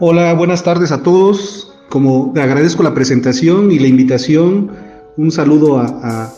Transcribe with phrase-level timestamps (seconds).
[0.00, 1.72] Hola, buenas tardes a todos.
[1.88, 4.70] Como agradezco la presentación y la invitación,
[5.16, 6.32] un saludo a,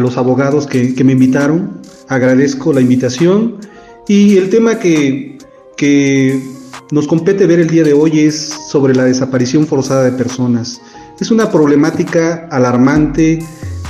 [0.00, 1.80] los abogados que, me invitaron.
[2.08, 3.58] Agradezco la invitación.
[4.08, 5.38] Y el tema que,
[6.90, 10.80] nos compete ver el día de hoy es sobre la desaparición forzada de personas.
[11.20, 13.38] Es una problemática alarmante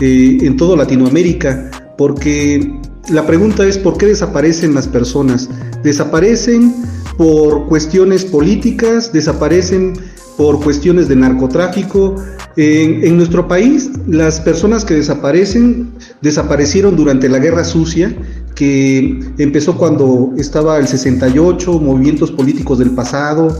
[0.00, 2.70] eh, en toda Latinoamérica porque
[3.08, 5.48] la pregunta es ¿por qué desaparecen las personas?
[5.82, 6.74] Desaparecen
[7.16, 9.94] por cuestiones políticas, desaparecen
[10.36, 12.16] por cuestiones de narcotráfico.
[12.58, 15.90] En, nuestro país, las personas que desaparecen
[16.22, 18.16] desaparecieron durante la Guerra Sucia,
[18.54, 23.56] que empezó cuando estaba el 68, movimientos políticos del pasado.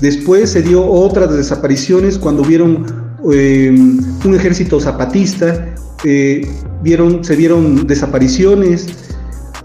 [0.00, 2.86] Después se dio otras desapariciones cuando vieron
[3.32, 3.76] eh,
[4.24, 6.48] un ejército zapatista, eh,
[6.84, 8.86] vieron, se vieron desapariciones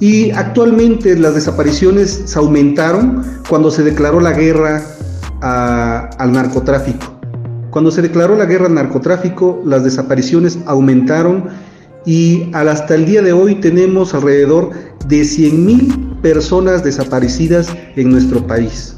[0.03, 4.83] y actualmente las desapariciones se aumentaron cuando se declaró la guerra
[5.39, 7.05] al narcotráfico.
[7.69, 11.45] Cuando se declaró la guerra al narcotráfico, las desapariciones aumentaron
[12.05, 14.71] y hasta el día de hoy tenemos alrededor
[15.07, 18.97] de 100.000 personas desaparecidas en nuestro país.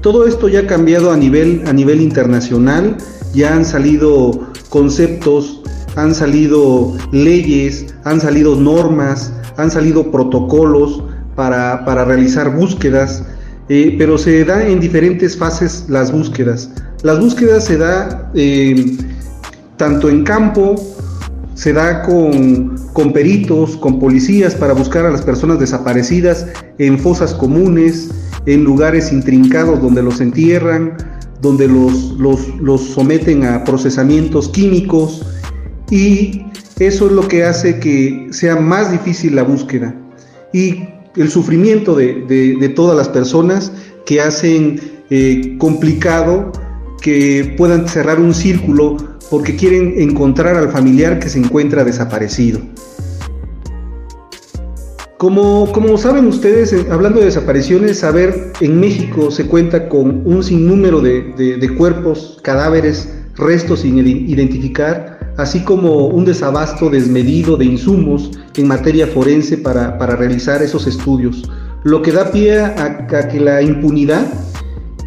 [0.00, 2.98] Todo esto ya ha cambiado a nivel, a nivel internacional,
[3.34, 5.60] ya han salido conceptos,
[5.96, 11.02] han salido leyes, han salido normas, han salido protocolos
[11.34, 13.24] para, realizar búsquedas,
[13.68, 16.70] eh, pero se da en diferentes fases las búsquedas.
[17.02, 18.96] Las búsquedas se da eh,
[19.76, 20.76] tanto en campo,
[21.54, 26.46] se da con, con, peritos, con policías para buscar a las personas desaparecidas
[26.78, 28.10] en fosas comunes,
[28.46, 30.96] en lugares intrincados donde los entierran,
[31.40, 35.24] donde los, los, los someten a procesamientos químicos
[35.90, 36.42] y
[36.78, 39.94] eso es lo que hace que sea más difícil la búsqueda
[40.52, 40.84] y
[41.16, 43.72] el sufrimiento de, todas las personas
[44.04, 46.52] que hacen eh, complicado
[47.00, 48.96] que puedan cerrar un círculo
[49.30, 52.60] porque quieren encontrar al familiar que se encuentra desaparecido.
[55.16, 60.44] Como, como saben ustedes, eh, hablando de desapariciones, saber, en México se cuenta con un
[60.44, 68.68] sinnúmero de cuerpos, cadáveres, restos sin identificar, así como un desabasto desmedido de insumos en
[68.68, 71.48] materia forense para, realizar esos estudios,
[71.84, 74.26] lo que da pie a, que la impunidad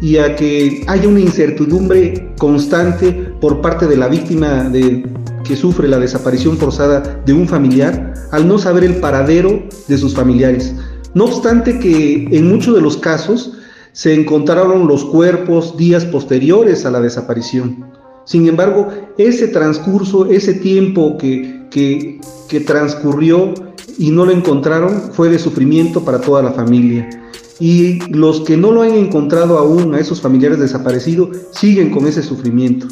[0.00, 5.04] y a que haya una incertidumbre constante por parte de la víctima de,
[5.44, 10.14] que sufre la desaparición forzada de un familiar al no saber el paradero de sus
[10.14, 10.74] familiares.
[11.12, 13.52] No obstante que en muchos de los casos
[13.92, 17.84] se encontraron los cuerpos días posteriores a la desaparición.
[18.30, 18.86] Sin embargo,
[19.18, 23.52] ese transcurso, ese tiempo que, que, transcurrió
[23.98, 27.10] y no lo encontraron fue de sufrimiento para toda la familia.
[27.58, 32.22] Y los que no lo han encontrado aún a esos familiares desaparecidos siguen con ese
[32.22, 32.86] sufrimiento.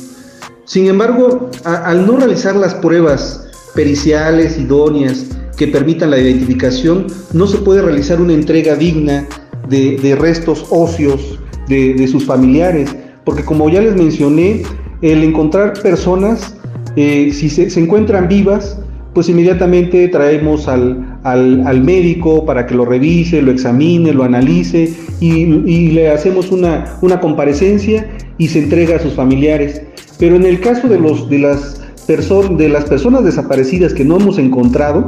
[0.64, 5.26] Sin embargo, al no realizar las pruebas periciales idóneas
[5.56, 9.24] que permitan la identificación, no se puede realizar una entrega digna
[9.68, 11.38] de, restos óseos
[11.68, 12.90] de, de sus familiares,
[13.24, 14.64] porque como ya les mencioné,
[15.02, 16.56] el encontrar personas,
[16.96, 18.78] eh, si se, encuentran vivas,
[19.14, 25.46] pues inmediatamente traemos al, al, médico para que lo revise, lo examine, lo analice y,
[25.90, 28.08] le hacemos una, una, comparecencia
[28.38, 29.82] y se entrega a sus familiares.
[30.18, 34.38] Pero en el caso de, los, de, las de las personas desaparecidas que no hemos
[34.38, 35.06] encontrado,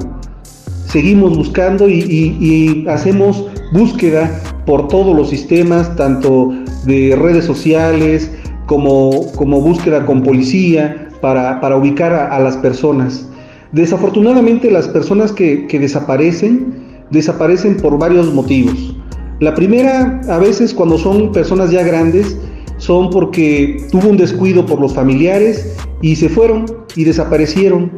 [0.86, 6.52] seguimos buscando y, y, hacemos búsqueda por todos los sistemas, tanto
[6.84, 8.30] de redes sociales,
[8.70, 13.28] como, búsqueda con policía para, ubicar a, las personas.
[13.72, 18.96] Desafortunadamente las personas que, desaparecen, desaparecen por varios motivos.
[19.40, 22.38] La primera, a veces cuando son personas ya grandes,
[22.76, 26.64] son porque tuvo un descuido por los familiares y se fueron
[26.94, 27.90] y desaparecieron.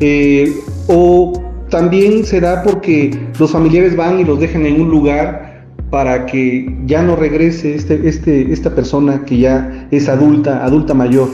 [0.00, 0.52] Eh,
[0.88, 1.40] o
[1.70, 5.55] también se da porque los familiares van y los dejan en un lugar
[5.96, 11.30] para que ya no regrese este, este, esta persona que ya es adulta, adulta mayor.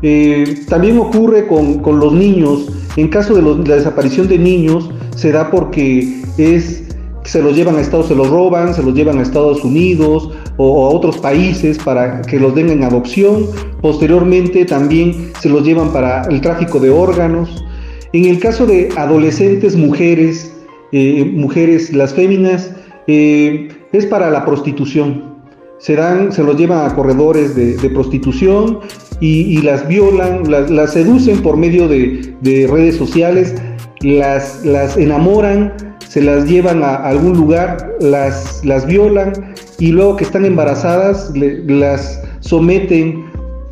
[0.00, 2.68] Eh, también ocurre con, con, los niños.
[2.96, 6.84] En caso de, la desaparición de niños, se da porque es
[7.24, 10.86] se los llevan a Estados, se los roban, se los llevan a Estados Unidos o,
[10.86, 13.46] a otros países para que los den en adopción.
[13.80, 17.64] Posteriormente también se los llevan para el tráfico de órganos.
[18.12, 20.54] En el caso de adolescentes, mujeres,
[20.92, 22.70] eh, mujeres, las féminas,
[23.06, 25.34] eh, es para la prostitución.
[25.78, 28.80] Se, dan, se los llevan a corredores de, prostitución
[29.20, 33.54] y, las violan, las, seducen por medio de, redes sociales,
[34.00, 35.74] las, enamoran,
[36.08, 39.32] se las llevan a algún lugar, las, violan
[39.78, 43.24] y luego que están embarazadas las someten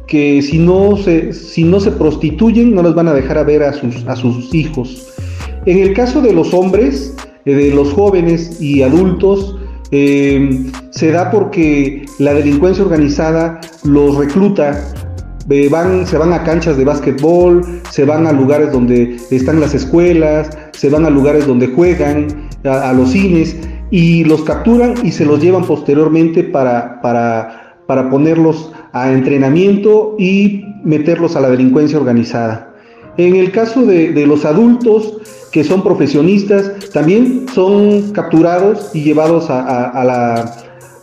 [0.07, 3.63] que si no se, si no se prostituyen no las van a dejar a ver
[3.63, 5.09] a sus, a sus hijos.
[5.65, 7.15] En el caso de los hombres,
[7.45, 9.57] de los jóvenes y adultos,
[9.91, 14.89] eh, se da porque la delincuencia organizada los recluta,
[15.51, 19.75] eh, van, se van a canchas de básquetbol, se van a lugares donde están las
[19.75, 23.57] escuelas, se van a lugares donde juegan, a, los cines,
[23.91, 30.65] y los capturan y se los llevan posteriormente para, para, para ponerlos a entrenamiento y
[30.85, 32.72] meterlos a la delincuencia organizada.
[33.19, 35.19] En el caso de, los adultos
[35.51, 39.49] que son profesionistas, también son capturados y llevados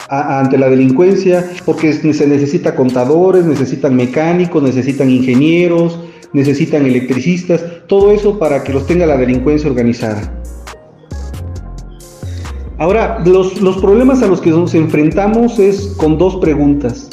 [0.10, 6.00] ante la delincuencia porque se necesita contadores, necesitan mecánicos, necesitan ingenieros,
[6.34, 10.34] necesitan electricistas, todo eso para que los tenga la delincuencia organizada.
[12.80, 17.10] Ahora, los, los problemas a los que nos enfrentamos es con dos preguntas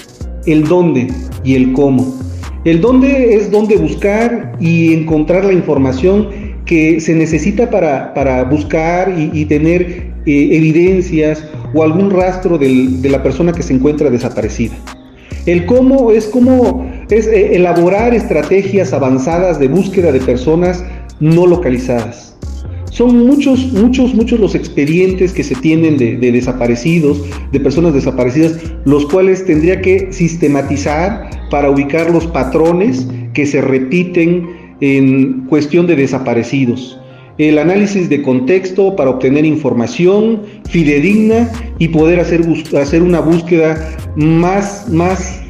[0.46, 1.12] el dónde
[1.44, 2.25] y el cómo.
[2.66, 6.26] El dónde es dónde buscar y encontrar la información
[6.64, 13.52] que se necesita para, buscar y, tener eh, evidencias o algún rastro de la persona
[13.52, 14.74] que se encuentra desaparecida.
[15.46, 20.84] El cómo es cómo es eh, elaborar estrategias avanzadas de búsqueda de personas
[21.20, 22.36] no localizadas.
[22.90, 27.22] Son muchos, muchos, muchos los expedientes que se tienen de, desaparecidos,
[27.52, 34.76] de personas desaparecidas, los cuales tendría que sistematizar para ubicar los patrones que se repiten
[34.80, 36.98] en cuestión de desaparecidos.
[37.38, 42.42] El análisis de contexto para obtener información fidedigna y poder hacer,
[42.80, 43.76] hacer una búsqueda
[44.16, 45.42] más, más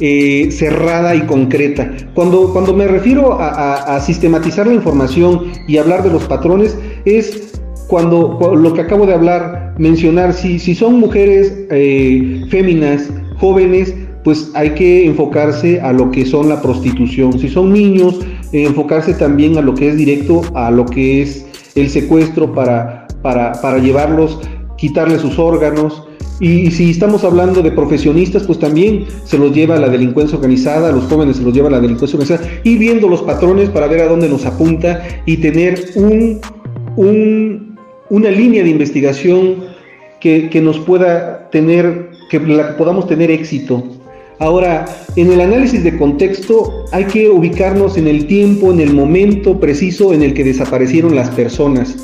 [0.00, 1.90] eh, cerrada y concreta.
[2.14, 8.38] Cuando, cuando me refiero a, sistematizar la información y hablar de los patrones, es cuando,
[8.54, 13.94] lo que acabo de hablar, mencionar, si, si son mujeres eh, féminas, jóvenes,
[14.26, 17.38] pues hay que enfocarse a lo que son la prostitución.
[17.38, 18.18] Si son niños,
[18.52, 23.06] eh, enfocarse también a lo que es directo, a lo que es el secuestro para,
[23.22, 24.40] para, para llevarlos,
[24.76, 26.02] quitarles sus órganos,
[26.40, 30.88] y, si estamos hablando de profesionistas, pues también se los lleva a la delincuencia organizada,
[30.88, 33.86] a los jóvenes se los lleva a la delincuencia organizada, y viendo los patrones para
[33.86, 36.40] ver a dónde nos apunta y tener un,
[38.10, 39.66] una línea de investigación
[40.20, 43.84] que, nos pueda tener, que la podamos tener éxito.
[44.38, 44.84] Ahora,
[45.16, 50.12] en el análisis de contexto hay que ubicarnos en el tiempo, en el momento preciso
[50.12, 51.96] en el que desaparecieron las personas.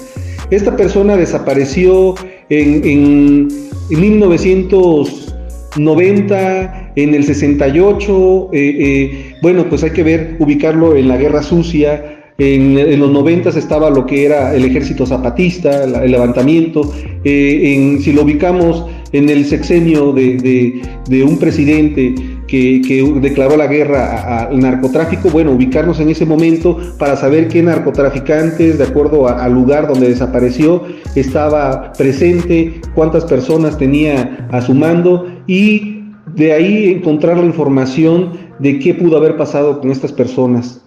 [0.51, 2.15] Esta persona desapareció
[2.49, 3.49] en
[3.93, 11.19] en 1990, en el 68, eh, eh, bueno, pues hay que ver, ubicarlo en la
[11.19, 16.91] Guerra Sucia, en, los 90 estaba lo que era el ejército zapatista, el levantamiento,
[17.23, 20.83] eh, en, si lo ubicamos en el sexenio de,
[21.26, 22.14] un presidente
[22.47, 22.81] que,
[23.21, 28.85] declaró la guerra al narcotráfico, bueno, ubicarnos en ese momento para saber qué narcotraficantes, de
[28.85, 30.83] acuerdo al lugar donde desapareció,
[31.14, 36.02] estaba presente, cuántas personas tenía a su mando y
[36.35, 40.83] de ahí encontrar la información de qué pudo haber pasado con estas personas.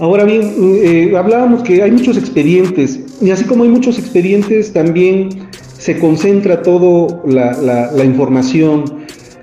[0.00, 5.28] Ahora bien, eh, hablábamos que hay muchos expedientes, y así como hay muchos expedientes, también
[5.76, 8.84] se concentra toda la, información,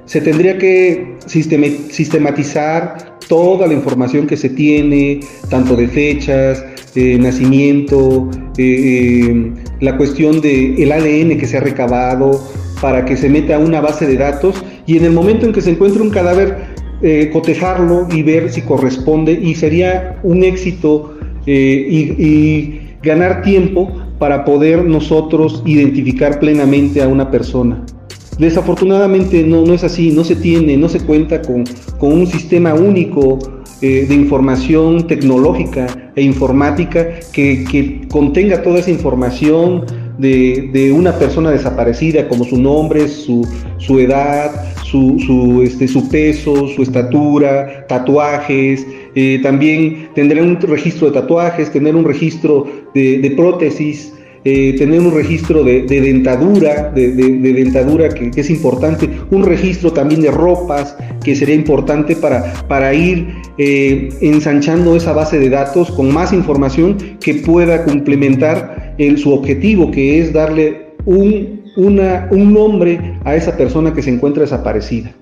[0.05, 5.19] se tendría que sistematizar toda la información que se tiene,
[5.49, 12.41] tanto de fechas, de nacimiento, eh, la cuestión del el ADN que se ha recabado,
[12.81, 15.61] para que se meta a una base de datos y en el momento en que
[15.61, 16.74] se encuentre un cadáver,
[17.07, 21.13] eh, cotejarlo y ver si corresponde y sería un éxito
[21.45, 27.85] eh, y ganar tiempo para poder nosotros identificar plenamente a una persona.
[28.39, 31.63] Desafortunadamente no, no es así, no se tiene, no se cuenta con,
[31.99, 33.39] con un sistema único
[33.81, 39.85] eh, de información tecnológica e informática que, que contenga toda esa información
[40.17, 43.47] de, de, una persona desaparecida, como su nombre, su,
[43.77, 44.73] su edad,
[45.25, 48.85] su, este, su peso, su estatura, tatuajes,
[49.15, 54.13] eh, también tendrá un registro de tatuajes, tener un registro de, de prótesis,
[54.47, 60.29] eh, tener un registro de, dentadura, de, dentadura que, es importante, un registro también de
[60.29, 66.31] ropas que sería importante para, para ir eh, ensanchando esa base de datos con más
[66.31, 73.35] información que pueda complementar el, su objetivo, que es darle un, una, un nombre a
[73.35, 75.13] esa persona que se encuentra desaparecida.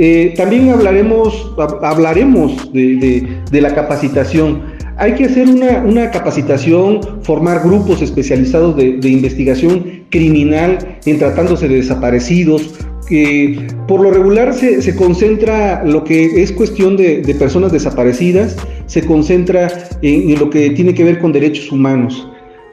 [0.00, 4.62] Eh, también hablaremos, hablaremos de, la capacitación.
[4.96, 12.74] Hay que hacer una, capacitación, formar grupos especializados de, investigación criminal en tratándose de desaparecidos.
[13.08, 18.56] que por lo regular se, concentra lo que es cuestión de, personas desaparecidas,
[18.86, 19.68] se concentra
[20.02, 22.28] en, lo que tiene que ver con derechos humanos.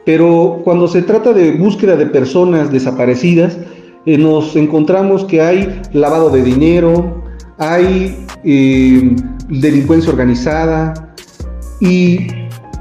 [0.06, 3.58] Pero cuando se trata de búsqueda de personas desaparecidas,
[4.06, 7.24] eh, nos encontramos que hay lavado de dinero,
[7.58, 9.16] hay eh,
[9.50, 10.94] delincuencia organizada,
[11.80, 12.28] y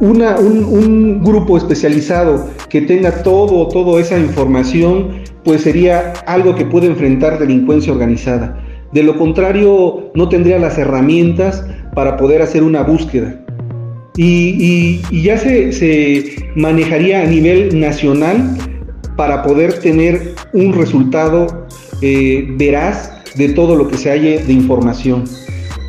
[0.00, 7.38] un, grupo especializado que tenga todo, toda esa información, pues sería algo que puede enfrentar
[7.38, 8.60] delincuencia organizada.
[8.92, 11.64] De lo contrario, no tendría las herramientas
[11.94, 13.43] para poder hacer una búsqueda.
[14.16, 18.56] Y, ya se, manejaría a nivel nacional
[19.16, 21.66] para poder tener un resultado
[22.00, 25.24] eh, veraz de todo lo que se halle de información.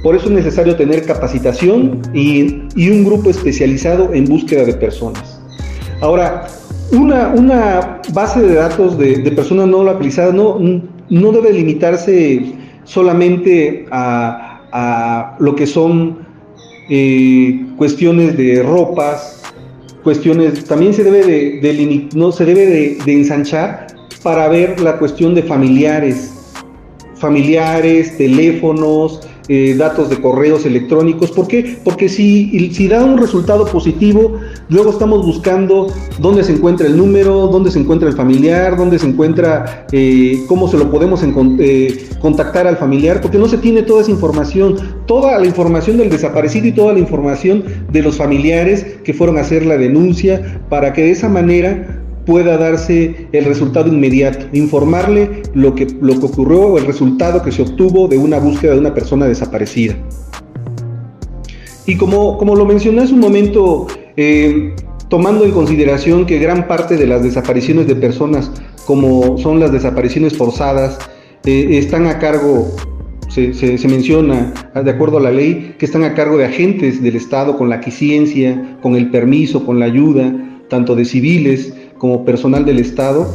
[0.02, 5.40] Por eso es necesario tener capacitación y, un grupo especializado en búsqueda de personas.
[6.02, 6.48] Ahora,
[6.92, 10.60] una, base de datos de, personas no localizadas no,
[11.10, 12.54] no debe limitarse
[12.84, 16.20] solamente a, lo que son
[16.90, 19.42] eh, cuestiones de ropas,
[20.04, 22.66] cuestiones, también se debe de, no, se debe
[23.04, 23.88] de ensanchar
[24.24, 26.32] para ver la cuestión de familiares,
[27.16, 31.32] familiares, teléfonos, eh, datos de correos electrónicos.
[31.32, 31.78] ¿Por qué?
[31.84, 35.88] Porque si, si da un resultado positivo, luego estamos buscando
[36.20, 40.68] dónde se encuentra el número, dónde se encuentra el familiar, dónde se encuentra, eh, cómo
[40.68, 41.22] se lo podemos
[41.60, 46.10] eh, contactar al familiar, porque no se tiene toda esa información, toda la información del
[46.10, 50.94] desaparecido y toda la información de los familiares que fueron a hacer la denuncia, para
[50.94, 56.62] que de esa manera pueda darse el resultado inmediato, informarle lo que, lo que ocurrió
[56.62, 59.96] o el resultado que se obtuvo de una búsqueda de una persona desaparecida.
[61.86, 64.74] Y como, como lo mencioné hace un momento, eh,
[65.08, 68.52] tomando en consideración que gran parte de las desapariciones de personas,
[68.86, 70.98] como son las desapariciones forzadas,
[71.46, 72.68] eh, están a cargo,
[73.30, 74.52] se, se, menciona,
[74.84, 77.82] de acuerdo a la ley, que están a cargo de agentes del Estado con la
[77.82, 80.34] quiciencia, con el permiso, con la ayuda,
[80.70, 81.74] tanto de civiles,
[82.06, 83.28] como personal del Estado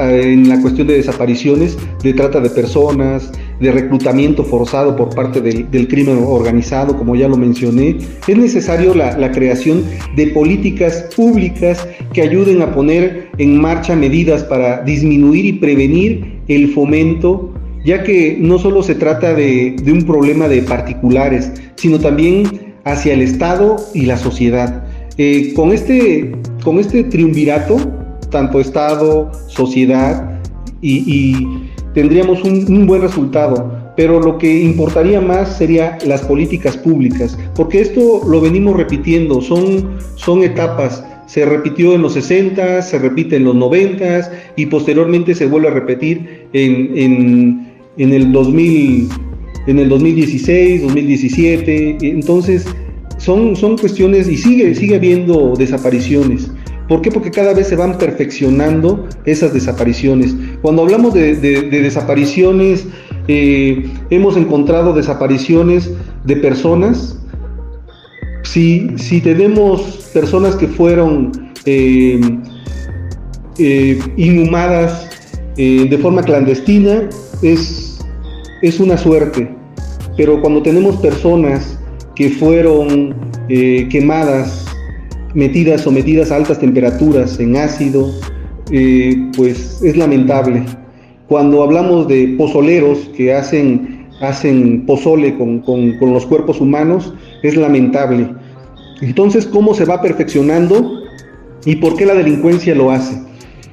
[0.00, 5.88] en la cuestión de desapariciones, de trata de personas, de reclutamiento forzado por parte del,
[5.88, 9.84] crimen organizado, como ya lo mencioné, es necesario la, creación
[10.16, 16.72] de políticas públicas que ayuden a poner en marcha medidas para disminuir y prevenir el
[16.72, 17.52] fomento,
[17.84, 23.14] ya que no solo se trata de, de un problema de particulares, sino también hacia
[23.14, 24.84] el Estado y la sociedad.
[25.16, 26.32] Eh, con, este,
[26.64, 27.76] con este triunvirato,
[28.30, 30.40] tanto Estado, sociedad,
[30.80, 31.46] y,
[31.94, 33.84] tendríamos un, buen resultado.
[33.96, 39.98] Pero lo que importaría más sería las políticas públicas, porque esto lo venimos repitiendo, son,
[40.16, 41.04] son etapas.
[41.26, 45.70] Se repitió en los 60, se repite en los 90 y posteriormente se vuelve a
[45.70, 49.08] repetir en, en el 2000,
[49.68, 51.98] en el 2016, 2017.
[52.02, 52.66] Entonces,
[53.24, 56.50] son, son cuestiones y sigue, sigue habiendo desapariciones.
[56.88, 57.10] ¿Por qué?
[57.10, 60.34] Porque cada vez se van perfeccionando esas desapariciones.
[60.60, 62.86] Cuando hablamos de, desapariciones,
[63.26, 65.90] eh, hemos encontrado desapariciones
[66.24, 67.18] de personas.
[68.42, 71.32] Si, si tenemos personas que fueron
[71.64, 72.20] eh,
[73.58, 75.10] eh, inhumadas
[75.56, 77.08] de forma clandestina,
[77.40, 77.98] es,
[78.60, 79.48] es una suerte.
[80.16, 81.78] Pero cuando tenemos personas
[82.16, 83.14] que fueron
[83.48, 84.63] quemadas,
[85.34, 88.10] metidas, sometidas a altas temperaturas en ácido,
[88.70, 90.64] eh, pues es lamentable.
[91.28, 97.12] Cuando hablamos de pozoleros que hacen, hacen pozole con, con los cuerpos humanos,
[97.42, 98.28] es lamentable.
[99.00, 101.02] Entonces, ¿cómo se va perfeccionando?
[101.64, 103.20] ¿Y por qué la delincuencia lo hace?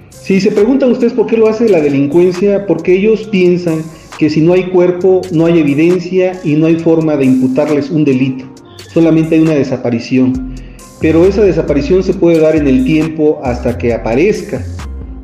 [0.10, 3.82] Si se preguntan ustedes por qué lo hace la delincuencia, porque ellos piensan
[4.18, 8.06] que si no hay cuerpo, no hay evidencia y no hay forma de imputarles un
[8.06, 8.46] delito,
[8.94, 10.51] solamente hay una desaparición.
[11.02, 14.64] Pero esa desaparición se puede dar en el tiempo hasta que aparezca.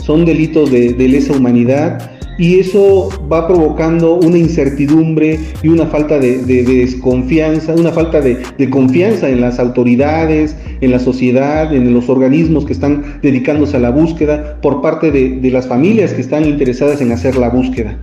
[0.03, 6.37] Son delitos de, lesa humanidad y eso va provocando una incertidumbre y una falta de,
[6.43, 12.73] desconfianza, una falta de, confianza en las autoridades, en la sociedad, en los organismos que
[12.73, 17.35] están dedicándose a la búsqueda por parte de las familias que están interesadas en hacer
[17.35, 17.99] la búsqueda.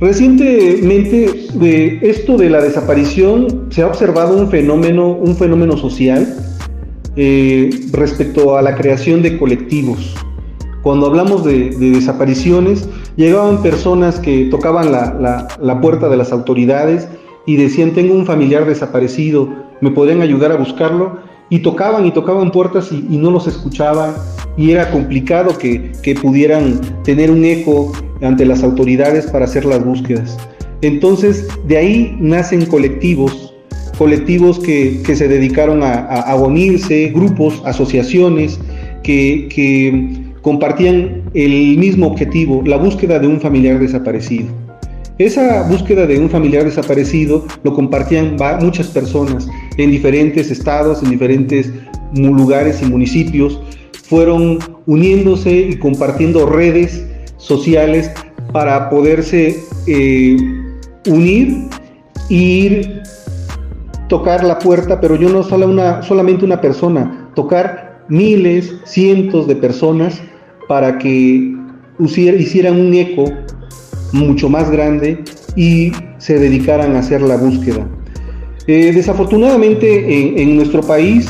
[0.00, 6.36] Recientemente de esto de la desaparición se ha observado un fenómeno, un fenómeno social
[7.16, 10.14] eh, respecto a la creación de colectivos.
[10.82, 17.08] Cuando hablamos de, desapariciones, llegaban personas que tocaban la, puerta de las autoridades
[17.44, 19.48] y decían, tengo un familiar desaparecido,
[19.80, 21.18] ¿me podrían ayudar a buscarlo?
[21.50, 24.14] Y tocaban y tocaban puertas y, no los escuchaban
[24.56, 27.90] y era complicado que, que pudieran tener un eco
[28.22, 30.36] ante las autoridades para hacer las búsquedas.
[30.82, 33.54] Entonces, de ahí nacen colectivos,
[33.96, 38.60] colectivos que, se dedicaron a, unirse, grupos, asociaciones,
[39.02, 44.46] que, compartían el mismo objetivo, la búsqueda de un familiar desaparecido.
[45.18, 51.72] Esa búsqueda de un familiar desaparecido lo compartían muchas personas en diferentes estados, en diferentes
[52.14, 53.60] lugares y municipios.
[54.04, 57.04] Fueron uniéndose y compartiendo redes
[57.38, 58.10] sociales
[58.52, 60.36] para poderse eh,
[61.06, 61.68] unir
[62.28, 63.02] e ir
[64.08, 69.56] tocar la puerta, pero yo no solo una, solamente una persona, tocar miles, cientos de
[69.56, 70.20] personas
[70.66, 71.54] para que
[71.98, 73.24] hicieran un eco
[74.12, 75.24] mucho más grande
[75.56, 77.86] y se dedicaran a hacer la búsqueda.
[78.66, 81.26] Eh, desafortunadamente en, nuestro país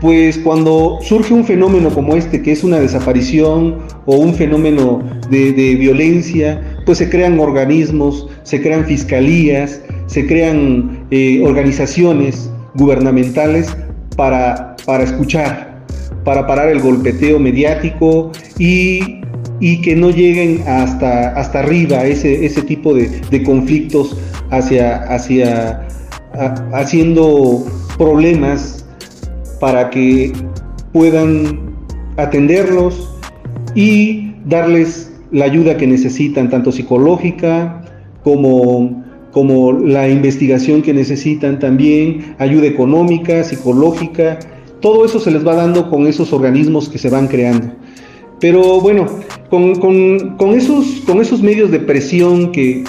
[0.00, 5.76] pues cuando surge un fenómeno como este, que es una desaparición o un fenómeno de,
[5.78, 13.76] violencia, pues se crean organismos, se crean fiscalías, se crean eh, organizaciones gubernamentales
[14.16, 15.84] para, para escuchar,
[16.24, 19.20] para parar el golpeteo mediático y,
[19.82, 24.16] que no lleguen hasta, hasta arriba ese, ese tipo de, conflictos
[24.50, 25.86] hacia, hacia
[26.72, 27.64] haciendo
[27.96, 28.84] problemas
[29.60, 30.32] para que
[30.92, 31.74] puedan
[32.16, 33.15] atenderlos
[33.76, 37.82] y darles la ayuda que necesitan, tanto psicológica
[38.24, 44.38] como, como la investigación que necesitan también, ayuda económica, psicológica,
[44.80, 47.68] todo eso se les va dando con esos organismos que se van creando.
[48.40, 49.06] Pero bueno,
[49.50, 49.70] con,
[50.54, 52.82] esos, con esos medios de presión que,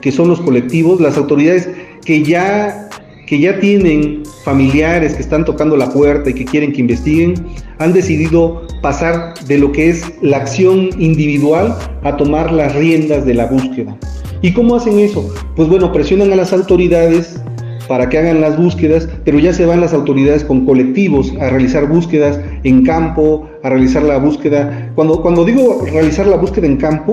[0.00, 1.70] que son los colectivos, las autoridades
[2.04, 2.88] que ya
[3.26, 7.34] que ya tienen familiares que están tocando la puerta y que quieren que investiguen,
[7.78, 13.34] han decidido pasar de lo que es la acción individual a tomar las riendas de
[13.34, 13.96] la búsqueda.
[14.42, 15.28] ¿Y cómo hacen eso?
[15.56, 17.40] Pues bueno, presionan a las autoridades
[17.88, 21.88] para que hagan las búsquedas, pero ya se van las autoridades con colectivos a realizar
[21.88, 24.92] búsquedas en campo, a realizar la búsqueda.
[24.94, 27.12] Cuando, cuando digo realizar la búsqueda en campo,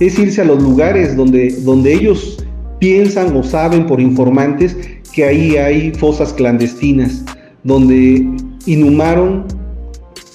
[0.00, 2.44] es irse a los lugares donde, donde ellos
[2.78, 4.76] piensan o saben por informantes
[5.12, 7.24] que ahí hay fosas clandestinas
[7.64, 8.26] donde
[8.66, 9.44] inhumaron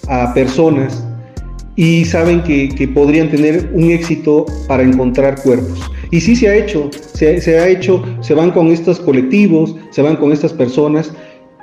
[0.07, 1.03] a personas
[1.75, 5.79] y saben que, podrían tener un éxito para encontrar cuerpos.
[6.09, 10.01] Y sí se ha hecho, se, se, ha hecho, se van con estos colectivos, se
[10.01, 11.11] van con estas personas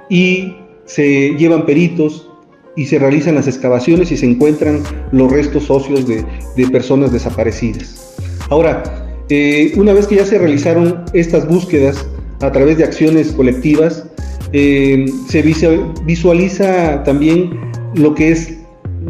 [0.09, 2.31] y se llevan peritos
[2.77, 6.25] y se realizan las excavaciones y se encuentran los restos óseos de,
[6.57, 8.15] de personas desaparecidas.
[8.51, 8.83] Ahora,
[9.31, 12.07] eh, una vez que ya se realizaron estas búsquedas
[12.47, 14.07] a través de acciones colectivas,
[14.53, 17.51] eh, se visualiza también
[17.95, 18.55] lo que es,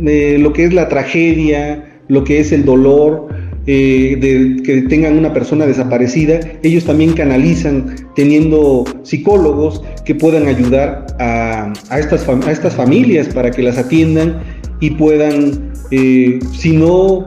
[0.06, 3.28] eh, lo que es la tragedia, lo que es el dolor,
[3.66, 11.72] de que tengan una persona desaparecida, ellos también canalizan teniendo psicólogos que puedan ayudar a,
[11.98, 14.42] estas, a estas familias para que las atiendan
[14.80, 17.26] y puedan, si no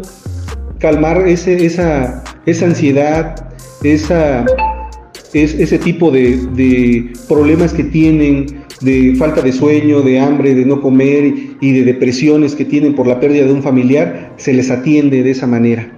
[0.80, 3.36] calmar ese, esa, esa ansiedad,
[3.84, 4.46] esa,
[5.34, 8.46] es, ese tipo de, problemas que tienen,
[8.82, 13.08] de falta de sueño, de hambre, de no comer y de depresiones que tienen por
[13.08, 15.92] la pérdida de un familiar, se les atiende de esa manera.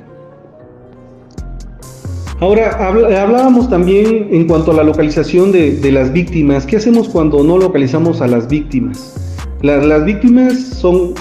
[2.40, 6.66] Ahora, hablábamos también en cuanto a la localización de, las víctimas.
[6.66, 9.16] ¿Qué hacemos cuando no localizamos a las víctimas?
[9.62, 11.16] las víctimas son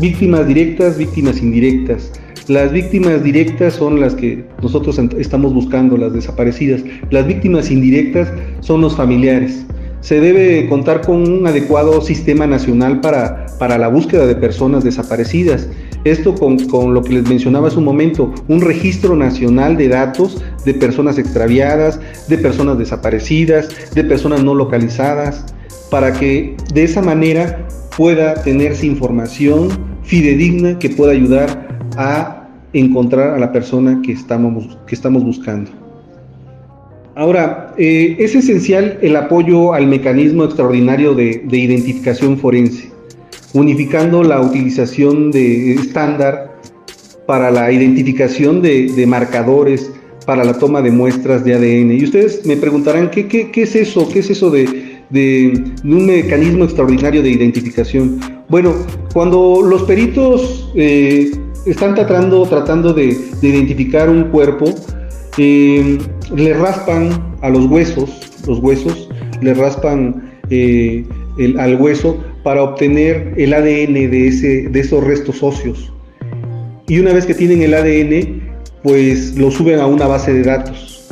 [0.00, 2.12] víctimas directas, víctimas indirectas.
[2.48, 6.82] Las víctimas directas son las que nosotros estamos buscando, las desaparecidas.
[7.10, 9.64] Las víctimas indirectas son los familiares.
[10.00, 15.68] se debe contar con un adecuado sistema nacional para, para la búsqueda de personas desaparecidas.
[16.04, 20.42] Esto con, con, lo que les mencionaba hace un momento, un registro nacional de datos
[20.64, 25.44] de personas extraviadas, de personas desaparecidas, de personas no localizadas,
[25.90, 29.68] para que de esa manera pueda tenerse información
[30.02, 35.70] fidedigna que pueda ayudar a encontrar a la persona que estamos, que estamos buscando.
[37.16, 42.90] Ahora, eh, es esencial el apoyo al mecanismo extraordinario de, identificación forense,
[43.52, 46.56] unificando la utilización de estándar
[47.26, 49.92] para la identificación de, marcadores,
[50.24, 51.92] para la toma de muestras de ADN.
[51.92, 54.08] Y ustedes me preguntarán, ¿qué, qué, es eso?
[54.08, 58.20] ¿Qué es eso de, de, un mecanismo extraordinario de identificación?
[58.48, 58.72] Bueno,
[59.12, 61.30] cuando los peritos eh,
[61.66, 64.66] están tratando, tratando de, identificar un cuerpo,
[65.38, 65.98] eh,
[66.34, 68.10] le raspan a los huesos,
[68.46, 69.08] los huesos,
[69.40, 71.04] le raspan eh,
[71.58, 75.92] al hueso para obtener el ADN de, ese, de esos restos óseos.
[76.88, 78.50] Y una vez que tienen el ADN,
[78.82, 81.08] pues lo suben a una base de datos.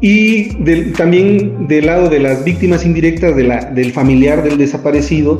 [0.00, 0.48] Y
[0.92, 5.38] también del lado de las víctimas indirectas de la, del familiar del desaparecido,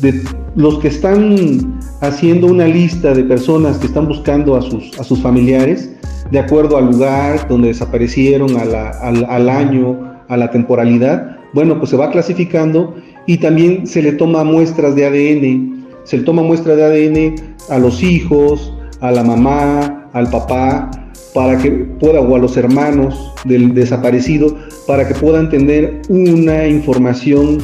[0.00, 0.22] de
[0.56, 5.20] los que están haciendo una lista de personas que están buscando a sus, a sus
[5.20, 5.90] familiares,
[6.30, 11.96] de acuerdo al lugar donde desaparecieron, al, al año, a la temporalidad, bueno, pues se
[11.96, 16.84] va clasificando y también se le toma muestras de ADN, se le toma muestras de
[16.84, 17.34] ADN
[17.70, 20.90] a los hijos, a la mamá, al papá,
[21.34, 24.56] para que pueda, o a los hermanos del desaparecido,
[24.88, 27.58] para que puedan tener una información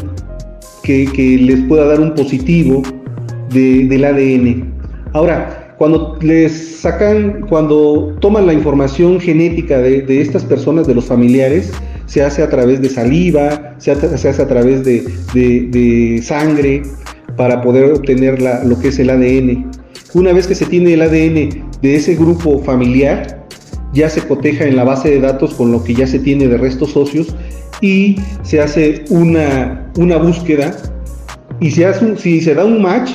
[0.84, 2.82] que, que les pueda dar un positivo
[3.50, 4.72] de, del ADN.
[5.12, 11.72] Ahora, cuando les sacan, cuando toman la información genética de, estas personas, de los familiares,
[12.06, 16.82] se hace a través de saliva, se hace, a través de, sangre
[17.36, 19.70] para poder obtener lo que es el ADN.
[20.14, 23.46] Una vez que se tiene el ADN de ese grupo familiar,
[23.92, 26.58] ya se coteja en la base de datos con lo que ya se tiene de
[26.58, 27.36] restos socios
[27.80, 30.76] y se hace una, una búsqueda
[31.60, 33.12] y se hace si se da un match,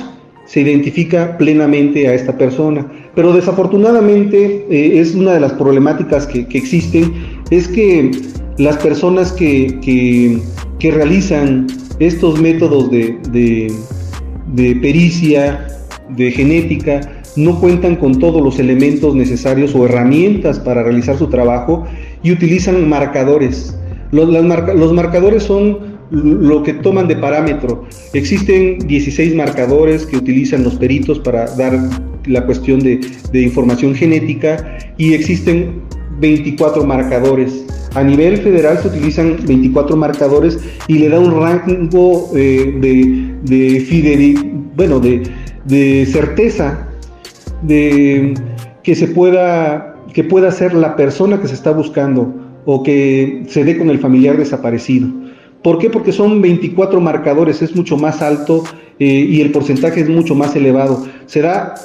[0.53, 2.85] se identifica plenamente a esta persona.
[3.15, 7.11] Pero desafortunadamente eh, es una de las problemáticas que, existen,
[7.49, 8.11] es que
[8.59, 11.65] las personas que, que, realizan
[11.97, 15.65] estos métodos de, de, pericia,
[16.09, 17.01] de genética,
[17.35, 21.85] no cuentan con todos los elementos necesarios o herramientas para realizar su trabajo
[22.21, 23.75] y utilizan marcadores.
[24.11, 27.85] Los, los marcadores son lo que toman de parámetro.
[28.13, 31.77] Existen 16 marcadores que utilizan los peritos para dar
[32.25, 32.99] la cuestión de,
[33.33, 35.81] información genética y existen
[36.19, 37.65] 24 marcadores.
[37.95, 44.99] A nivel federal se utilizan 24 marcadores y le da un rango eh, de, bueno,
[44.99, 45.23] de,
[45.65, 46.87] de certeza
[47.63, 48.35] de
[48.83, 52.31] que se pueda que pueda ser la persona que se está buscando
[52.65, 55.22] o que se dé con el familiar desaparecido.
[55.63, 55.89] ¿Por qué?
[55.89, 58.65] Porque son 24 marcadores, es mucho más alto
[58.99, 61.07] eh, y el porcentaje es mucho más elevado.
[61.25, 61.75] Será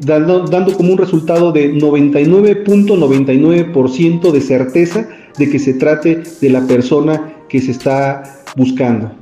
[0.00, 5.08] dando como un resultado de 99.99% de certeza
[5.38, 8.22] de que se trate de la persona que se está
[8.56, 9.12] buscando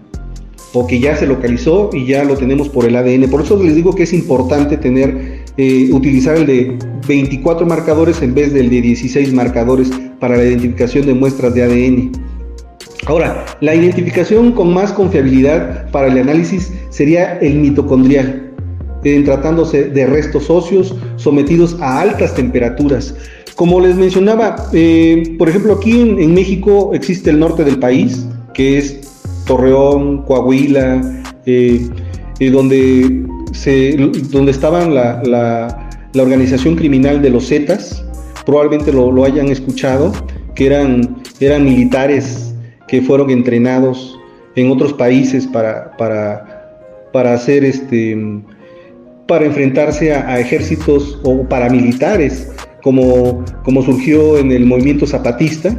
[0.73, 3.31] o que ya se localizó y ya lo tenemos por el ADN.
[3.31, 8.35] Por eso les digo que es importante tener, eh, utilizar el de 24 marcadores en
[8.35, 12.28] vez del de 16 marcadores para la identificación de muestras de ADN.
[13.09, 18.53] Ahora, la identificación con más confiabilidad para el análisis sería el mitocondrial,
[19.25, 23.15] tratándose de restos óseos sometidos a altas temperaturas.
[23.57, 28.77] Como les mencionaba, eh, por ejemplo, aquí en, México existe el norte del país, que
[28.77, 29.01] es
[29.47, 31.89] Torreón, Coahuila, eh,
[32.41, 33.25] eh, donde,
[34.51, 38.05] estaban la, organización criminal de los Zetas,
[38.45, 40.13] probablemente lo, hayan escuchado,
[40.55, 42.48] que eran militares
[42.89, 44.19] que fueron entrenados
[44.57, 48.17] en otros países para, para, hacer este
[49.27, 52.51] para enfrentarse a, ejércitos o paramilitares
[52.83, 55.77] como, como surgió en el movimiento zapatista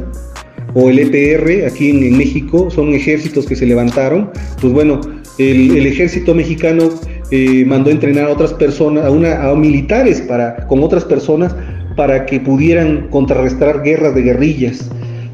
[0.74, 5.00] o el EPR aquí en, México, son ejércitos que se levantaron, pues bueno,
[5.38, 6.90] el, ejército mexicano
[7.30, 11.54] eh, mandó entrenar a otras personas, a, una, a militares para, con otras personas
[11.96, 14.88] para que pudieran contrarrestar guerras de guerrillas.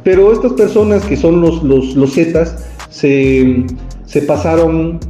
[0.07, 3.67] Pero estas personas que son los, los, Zetas se,
[4.25, 5.01] pasaron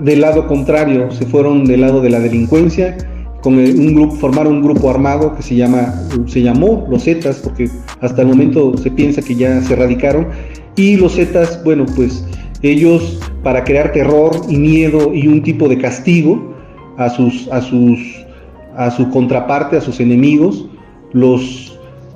[0.00, 2.96] del lado contrario, se fueron del lado de la delincuencia,
[3.42, 5.92] con un grupo, formaron un grupo armado que se, llama,
[6.24, 7.68] se llamó los Zetas, porque
[8.00, 10.28] hasta el momento se piensa que ya se radicaron,
[10.76, 12.24] y los Zetas, bueno, pues
[12.62, 16.54] Ellos, para crear terror y miedo y un tipo de castigo
[16.96, 17.98] a sus, a sus,
[18.78, 20.64] a su contraparte, a sus enemigos,
[21.12, 21.67] los,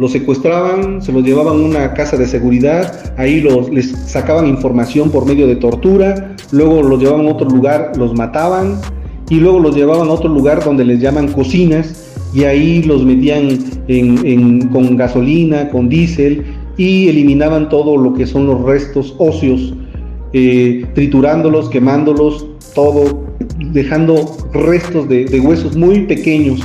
[0.03, 5.11] los secuestraban, se los llevaban a una casa de seguridad, ahí los, les sacaban información
[5.11, 8.81] por medio de tortura, luego los llevaban a otro lugar, los mataban
[9.31, 13.59] y luego los llevaban a otro lugar donde les llaman cocinas y ahí los metían
[14.73, 16.45] con gasolina, con diésel
[16.77, 19.73] y eliminaban todo lo que son los restos óseos,
[20.33, 23.25] eh, triturándolos, quemándolos, todo,
[23.73, 26.61] dejando restos de, huesos muy pequeños.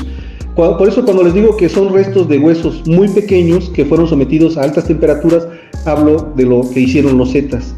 [0.58, 4.58] Por eso cuando les digo que son restos de huesos muy pequeños que fueron sometidos
[4.58, 5.48] a altas temperaturas,
[5.86, 7.76] hablo de lo que hicieron los zetas.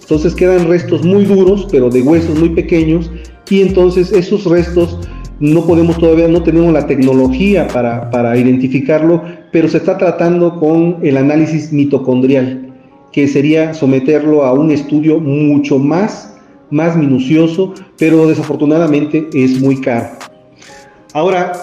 [0.00, 3.10] Entonces quedan restos muy duros, pero de huesos muy pequeños,
[3.48, 4.96] y entonces esos restos
[5.40, 10.98] no podemos todavía, no tenemos la tecnología para, para identificarlo, pero se está tratando con
[11.02, 12.72] el análisis mitocondrial,
[13.10, 16.32] que sería someterlo a un estudio mucho más,
[16.70, 20.10] más minucioso, pero desafortunadamente es muy caro.
[21.12, 21.54] Ahora,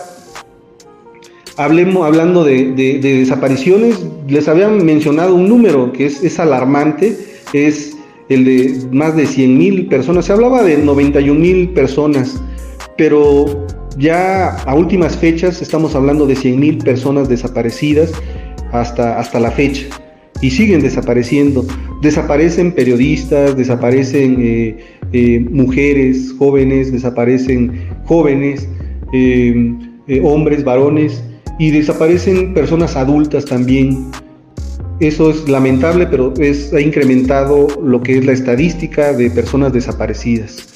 [1.57, 7.17] hablemos, hablando de, desapariciones, les habían mencionado un número que es, alarmante,
[7.53, 7.97] es
[8.29, 12.41] el de más de 100 mil personas, se hablaba de 91 mil personas
[12.97, 13.67] pero
[13.97, 18.11] ya a últimas fechas estamos hablando de 100.000 personas desaparecidas
[18.71, 19.85] hasta, hasta la fecha
[20.41, 21.65] y siguen desapareciendo.
[22.01, 24.77] Desaparecen periodistas, desaparecen eh,
[25.13, 28.67] eh, mujeres, jóvenes, desaparecen jóvenes,
[29.13, 29.73] eh,
[30.23, 31.23] hombres, varones
[31.57, 34.11] y desaparecen personas adultas también.
[34.99, 40.67] Eso es lamentable, pero es, ha incrementado lo que es la estadística de personas desaparecidas.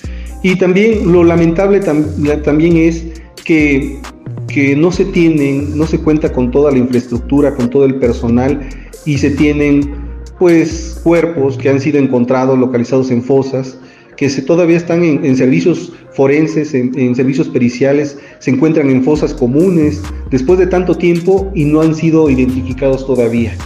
[0.43, 3.05] Y también lo lamentable también es
[3.43, 3.99] que,
[4.47, 8.59] que no se tienen, no se cuenta con toda la infraestructura, con todo el personal
[9.05, 10.01] y se tienen
[10.39, 13.77] pues cuerpos que han sido encontrados localizados en fosas,
[14.21, 19.99] que se, todavía están en, servicios forenses, en, servicios periciales, se encuentran en fosas comunes
[20.29, 23.57] después de tanto tiempo y no han sido identificados todavía.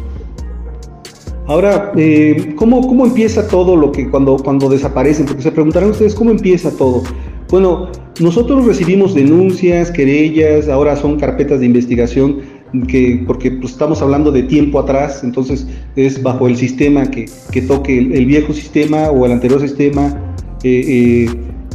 [1.48, 5.26] Ahora, eh, ¿cómo, empieza todo lo que cuando, cuando desaparecen?
[5.26, 7.04] Porque se preguntarán ustedes, ¿cómo empieza todo?
[7.50, 7.90] Bueno,
[8.22, 12.38] nosotros recibimos denuncias, querellas, ahora son carpetas de investigación,
[12.88, 17.26] que, porque pues, estamos hablando de tiempo atrás, entonces es bajo el sistema que,
[17.68, 20.35] toque el, viejo sistema o el anterior sistema,
[20.66, 21.30] eh,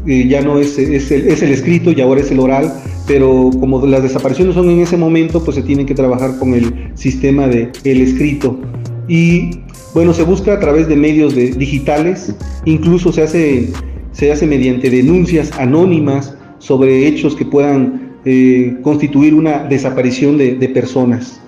[0.06, 2.72] eh, ya no es, es, el, es el escrito y ahora es el oral,
[3.06, 6.90] pero como las desapariciones son en ese momento, pues se tiene que trabajar con el
[6.94, 8.58] sistema de el escrito
[9.08, 9.50] y
[9.92, 12.32] bueno, se busca a través de medios digitales,
[12.64, 13.72] incluso se hace,
[14.12, 21.40] se hace mediante denuncias anónimas sobre hechos que puedan eh, constituir una desaparición de, personas.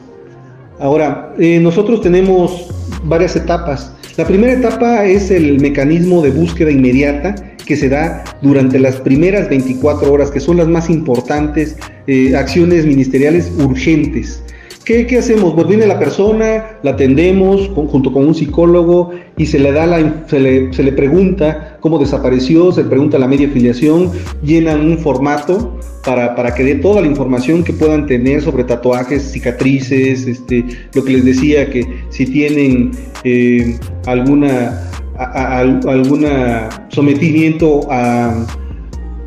[0.80, 2.68] Ahora, eh, nosotros tenemos
[3.04, 3.94] varias etapas.
[4.18, 9.48] La primera etapa es el mecanismo de búsqueda inmediata que se da durante las primeras
[9.48, 14.42] 24 horas, que son las más importantes, eh, acciones ministeriales urgentes.
[14.84, 15.54] ¿Qué, hacemos?
[15.54, 20.24] Pues viene la persona, la atendemos junto con un psicólogo y se le da la,
[20.26, 24.10] se le, se le pregunta cómo desapareció, se le pregunta la media filiación,
[24.42, 29.22] llenan un formato para, para, que dé toda la información que puedan tener sobre tatuajes,
[29.32, 32.90] cicatrices, este, lo que les decía, que si tienen
[33.24, 38.44] eh, alguna, alguna sometimiento a,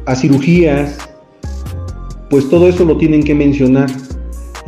[0.05, 0.97] a cirugías,
[2.29, 3.89] pues todo eso lo tienen que mencionar.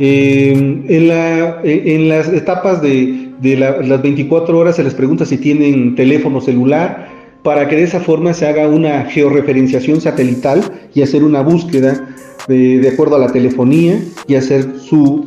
[0.00, 7.08] En, en, las etapas de, las 24 horas se les pregunta si tienen teléfono celular
[7.42, 12.14] para que de esa forma se haga una georreferenciación satelital y hacer una búsqueda
[12.48, 15.26] de, acuerdo a la telefonía y hacer su,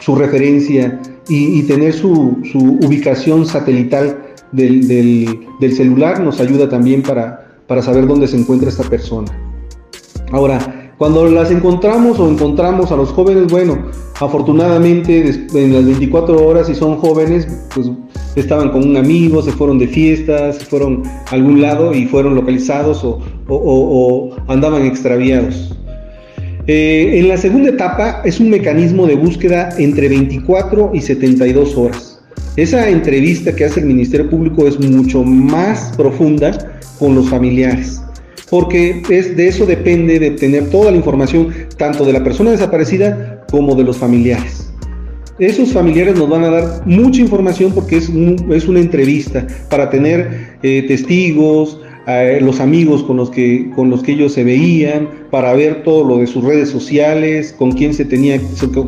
[0.00, 4.22] su referencia y, tener su, su, ubicación satelital
[4.52, 9.28] del, del, celular nos ayuda también para, para saber dónde se encuentra esta persona.
[10.30, 13.76] Ahora, cuando las encontramos o encontramos a los jóvenes, bueno,
[14.20, 17.90] afortunadamente en las 24 horas, si son jóvenes, pues
[18.36, 22.34] estaban con un amigo, se fueron de fiesta, se fueron a algún lado y fueron
[22.34, 23.02] localizados
[23.48, 25.74] o, andaban extraviados.
[26.68, 32.20] Eh, en la segunda etapa es un mecanismo de búsqueda entre 24 y 72 horas.
[32.56, 38.02] Esa entrevista que hace el Ministerio Público es mucho más profunda con los familiares
[38.50, 43.44] porque es, de eso depende de tener toda la información, tanto de la persona desaparecida
[43.50, 44.65] como de los familiares.
[45.38, 50.56] Esos familiares nos van a dar mucha información porque es, es una entrevista para tener
[50.62, 55.52] eh, testigos, eh, los amigos con los, que, con los que ellos se veían, para
[55.52, 58.40] ver todo lo de sus redes sociales, con quién se tenía,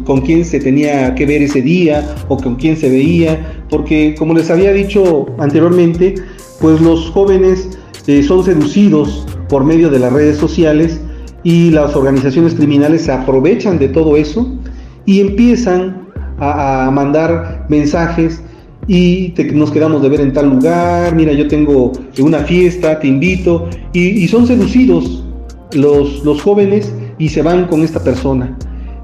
[0.04, 4.32] con quién se tenía que ver ese día o con quién se veía, porque como
[4.32, 6.14] les había dicho anteriormente,
[6.62, 10.98] pues los jóvenes eh, son seducidos por medio de las redes sociales
[11.42, 14.50] y las organizaciones criminales se aprovechan de todo eso
[15.04, 16.08] y empiezan
[16.40, 18.42] a mandar mensajes
[18.88, 23.68] y nos quedamos de ver en tal lugar, mira, yo tengo una fiesta, te invito,
[23.92, 25.24] y, son seducidos
[25.72, 28.57] los, los jóvenes y se van con esta persona.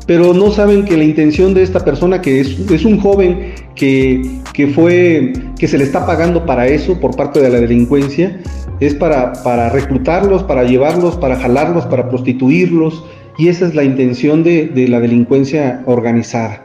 [0.07, 4.41] Pero no saben que la intención de esta persona, que es, es un joven que,
[4.55, 8.41] que, fue, que se le está pagando para eso por parte de la delincuencia,
[8.81, 13.05] es para, para reclutarlos, para llevarlos, para jalarlos, para prostituirlos,
[13.37, 16.64] y esa es la intención de, de la delincuencia organizada.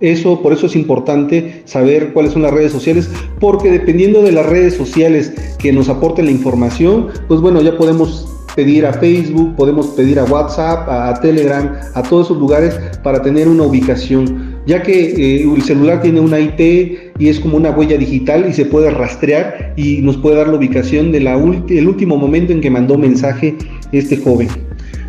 [0.00, 3.08] Eso, por eso es importante saber cuáles son las redes sociales,
[3.40, 8.28] porque dependiendo de las redes sociales que nos aporten la información, pues bueno, ya podemos
[8.54, 13.48] pedir a Facebook, podemos pedir a WhatsApp, a, Telegram, a todos esos lugares para tener
[13.48, 17.98] una ubicación, ya que eh, el celular tiene una IP y es como una huella
[17.98, 22.60] digital y se puede rastrear y nos puede dar la ubicación del último momento en
[22.60, 23.56] que mandó mensaje
[23.92, 24.48] este joven.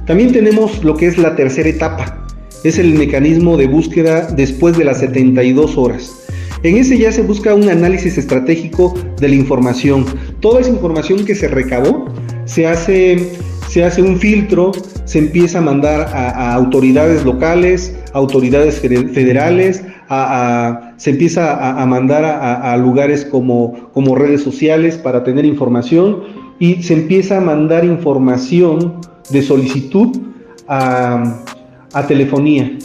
[0.06, 2.25] También tenemos lo que es la tercera etapa,
[2.64, 6.12] es el mecanismo de búsqueda después de las 72 horas.
[6.64, 10.06] En ese ya se busca un análisis estratégico de la información.
[10.40, 12.06] Toda esa información que se recabó
[12.46, 13.30] se hace,
[13.70, 14.72] se hace un filtro,
[15.06, 19.84] se empieza a mandar a, autoridades locales, autoridades federales,
[20.98, 26.24] se empieza a, mandar a, lugares como, como redes sociales para tener información
[26.60, 30.18] y se empieza a mandar información de solicitud
[30.68, 31.44] a,
[31.96, 32.78] a telefonía,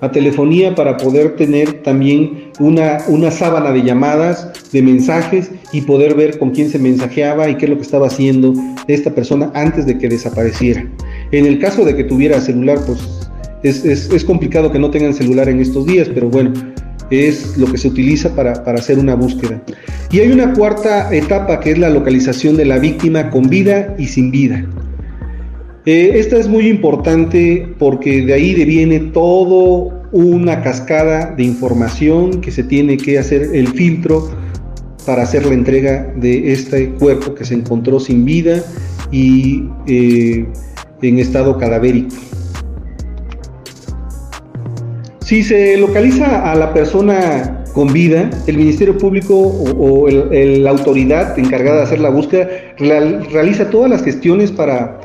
[0.00, 6.14] a telefonía para poder tener también una, una sábana de llamadas, de mensajes y poder
[6.14, 8.52] ver con quién se mensajeaba y qué es lo que estaba haciendo
[8.88, 10.84] esta persona antes de que desapareciera.
[11.30, 12.98] En el caso de que tuviera celular, pues
[13.62, 16.52] es, es, complicado que no tengan celular en estos días, pero bueno,
[17.10, 19.62] es lo que se utiliza para, para, hacer una búsqueda.
[20.10, 24.06] Y hay una cuarta etapa que es la localización de la víctima con vida y
[24.06, 24.64] sin vida.
[25.88, 32.50] Eh, esta es muy importante porque de ahí deviene todo una cascada de información que
[32.50, 34.28] se tiene que hacer el filtro
[35.06, 38.62] para hacer la entrega de este cuerpo que se encontró sin vida
[39.10, 40.46] y eh,
[41.00, 42.14] en estado cadavérico.
[45.20, 51.78] Si se localiza a la persona con vida, el Ministerio Público o, la autoridad encargada
[51.78, 52.46] de hacer la búsqueda
[52.76, 54.97] realiza todas las gestiones para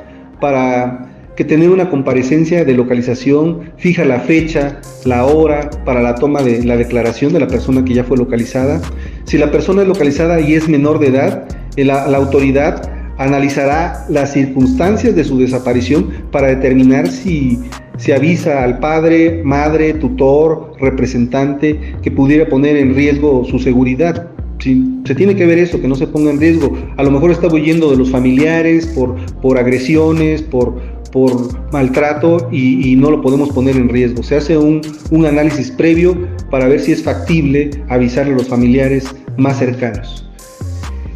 [0.43, 6.41] para que tener una comparecencia de localización, fija la fecha, la hora para la toma
[6.41, 8.81] de la declaración de la persona que ya fue localizada.
[9.23, 14.33] Si la persona es localizada y es menor de edad, la, la autoridad analizará las
[14.33, 17.57] circunstancias de su desaparición para determinar si
[17.95, 24.27] se avisa al padre, madre, tutor, representante que pudiera poner en riesgo su seguridad
[24.59, 26.77] se tiene que ver eso, que no se ponga en riesgo.
[26.97, 30.75] A lo mejor está huyendo de los familiares por, por agresiones, por,
[31.13, 34.23] por maltrato y, no lo podemos poner en riesgo.
[34.23, 34.81] Se hace un,
[35.25, 36.17] análisis previo
[36.49, 39.05] para ver si es factible avisarle a los familiares
[39.37, 40.27] más cercanos.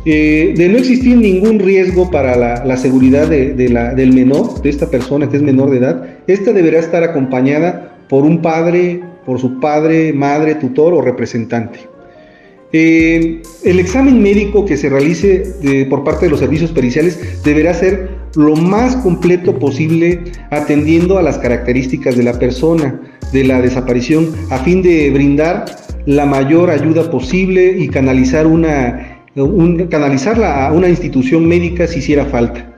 [0.06, 4.90] Eh, de no existir ningún riesgo para la, seguridad de, la, del menor, de esta
[4.90, 9.60] persona que es menor de edad, esta deberá estar acompañada por un padre, por su
[9.60, 11.80] padre, madre, tutor o representante.
[12.74, 18.10] Eh, el examen médico que se realice por parte de los servicios periciales deberá ser
[18.36, 23.00] lo más completo posible atendiendo a las características de la persona
[23.32, 25.66] de la desaparición a fin de brindar
[26.06, 29.22] la mayor ayuda posible y canalizar una,
[29.90, 32.74] canalizarla a una institución médica si hiciera falta.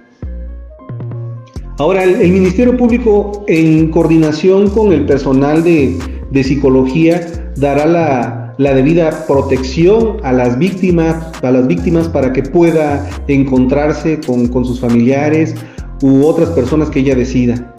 [1.78, 7.26] Ahora, el, Ministerio Público, en coordinación con el personal de psicología,
[7.56, 14.20] dará la, la debida protección a las víctimas, a las víctimas para que pueda encontrarse
[14.20, 15.56] con, sus familiares
[16.02, 17.74] u otras personas que ella decida.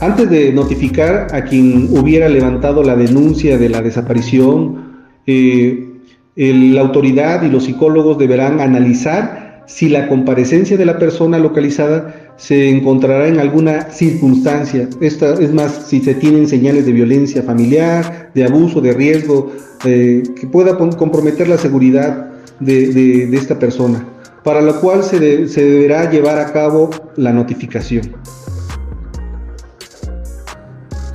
[0.00, 5.90] Antes de notificar a quien hubiera levantado la denuncia de la desaparición, eh,
[6.34, 12.68] la autoridad y los psicólogos deberán analizar si la comparecencia de la persona localizada se
[12.68, 14.88] encontrará en alguna circunstancia.
[15.00, 19.52] Esta, es más, si se tienen señales de violencia familiar, de abuso, de riesgo,
[19.84, 24.06] eh, que pueda comprometer la seguridad de, esta persona,
[24.44, 28.12] para lo cual se, deberá llevar a cabo la notificación.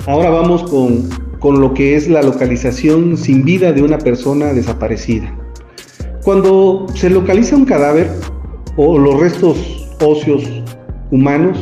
[0.06, 5.34] Ahora vamos con, con lo que es la localización sin vida de una persona desaparecida.
[6.24, 8.10] Cuando se localiza un cadáver
[8.78, 9.58] o los restos
[10.00, 10.44] óseos
[11.10, 11.58] humanos,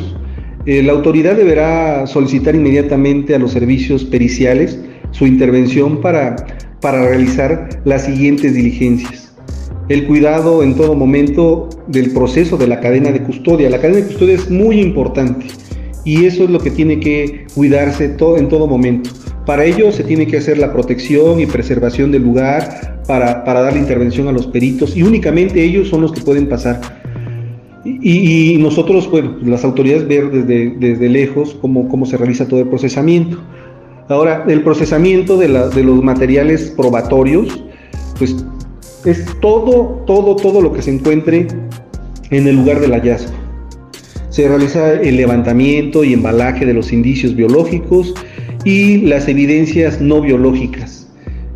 [0.67, 4.79] eh, la autoridad deberá solicitar inmediatamente a los servicios periciales
[5.13, 6.37] su intervención para,
[6.81, 9.35] para realizar las siguientes diligencias.
[9.89, 13.71] El cuidado en todo momento del proceso de la cadena de custodia.
[13.71, 15.47] La cadena de custodia es muy importante
[16.05, 19.11] y eso es lo que tiene que cuidarse todo, en todo momento.
[19.47, 23.75] Para ello se tiene que hacer la protección y preservación del lugar para, para dar
[23.75, 26.81] la intervención a los peritos y únicamente ellos son los que pueden pasar.
[27.87, 32.69] Y, nosotros, bueno, las autoridades ver desde, desde lejos cómo, cómo se realiza todo el
[32.69, 33.39] procesamiento.
[34.09, 37.63] Ahora, el procesamiento de, la, de los materiales probatorios,
[38.19, 38.45] pues
[39.05, 41.47] es todo, todo, todo lo que se encuentre
[42.31, 43.33] en el lugar del hallazgo.
[44.31, 48.15] Se realiza el levantamiento y embalaje de los indicios biológicos
[48.65, 51.09] y las evidencias no biológicas.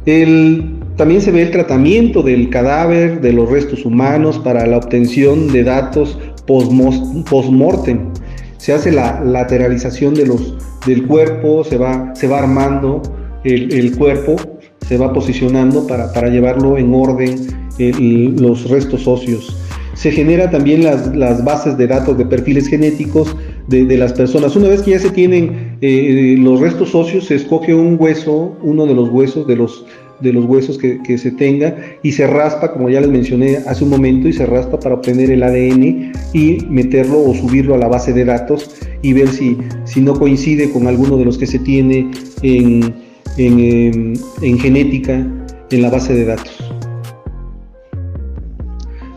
[0.06, 5.50] El, también se ve el tratamiento del cadáver, de los restos humanos para la obtención
[5.50, 8.12] de datos post-mortem.
[8.58, 13.00] Se hace la lateralización de los, del cuerpo, se va, se va armando
[13.44, 14.36] el, el cuerpo,
[14.86, 17.46] se va posicionando para, para llevarlo en orden
[18.38, 19.56] los restos óseos.
[19.94, 23.34] Se genera también las, las, bases de datos de perfiles genéticos
[23.68, 24.54] de, de las personas.
[24.54, 28.84] Una vez que ya se tienen eh, los restos óseos, se escoge un hueso, uno
[28.84, 29.86] de los huesos de los
[30.20, 33.84] de los huesos que, que, se tenga y se raspa, como ya les mencioné hace
[33.84, 37.88] un momento, y se raspa para obtener el ADN y meterlo o subirlo a la
[37.88, 38.70] base de datos
[39.02, 42.10] y ver si, si no coincide con alguno de los que se tiene
[42.42, 42.94] en,
[43.36, 45.26] en, en genética
[45.70, 46.70] en la base de datos.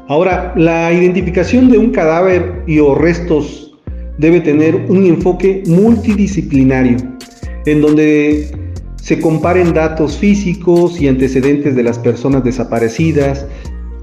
[0.08, 3.74] Ahora, la identificación de un cadáver y o restos
[4.18, 6.98] debe tener un enfoque multidisciplinario,
[7.66, 8.63] en donde
[9.04, 13.46] se comparen datos físicos y antecedentes de las personas desaparecidas,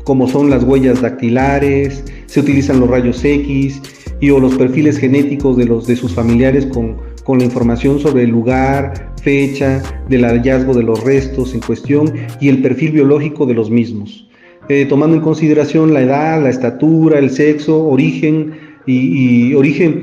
[0.05, 3.81] como son las huellas dactilares, se utilizan los rayos X
[4.21, 8.25] y o los perfiles genéticos de, los, de sus familiares con, con la información sobre
[8.25, 13.55] el lugar, fecha del hallazgo de los restos en cuestión y el perfil biológico de
[13.55, 14.29] los mismos,
[14.69, 18.53] eh, tomando en consideración la edad, la estatura, el sexo, origen
[18.87, 20.03] y, origen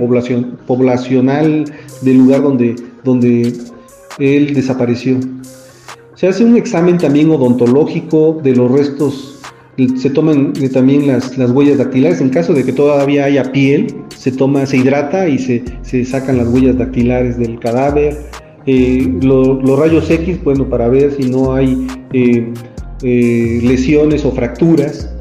[0.66, 1.66] poblacional
[2.02, 3.54] del lugar donde, donde
[4.20, 5.20] él desapareció.
[6.15, 9.38] Se hace un examen también odontológico de los restos,
[9.95, 14.32] se toman eh, también las, huellas dactilares, en caso de que todavía haya piel, se
[14.32, 18.18] toma, se hidrata y se, sacan las huellas dactilares del cadáver.
[18.65, 22.51] Eh, los rayos X, bueno, para ver si no hay eh,
[23.61, 25.13] lesiones o fracturas.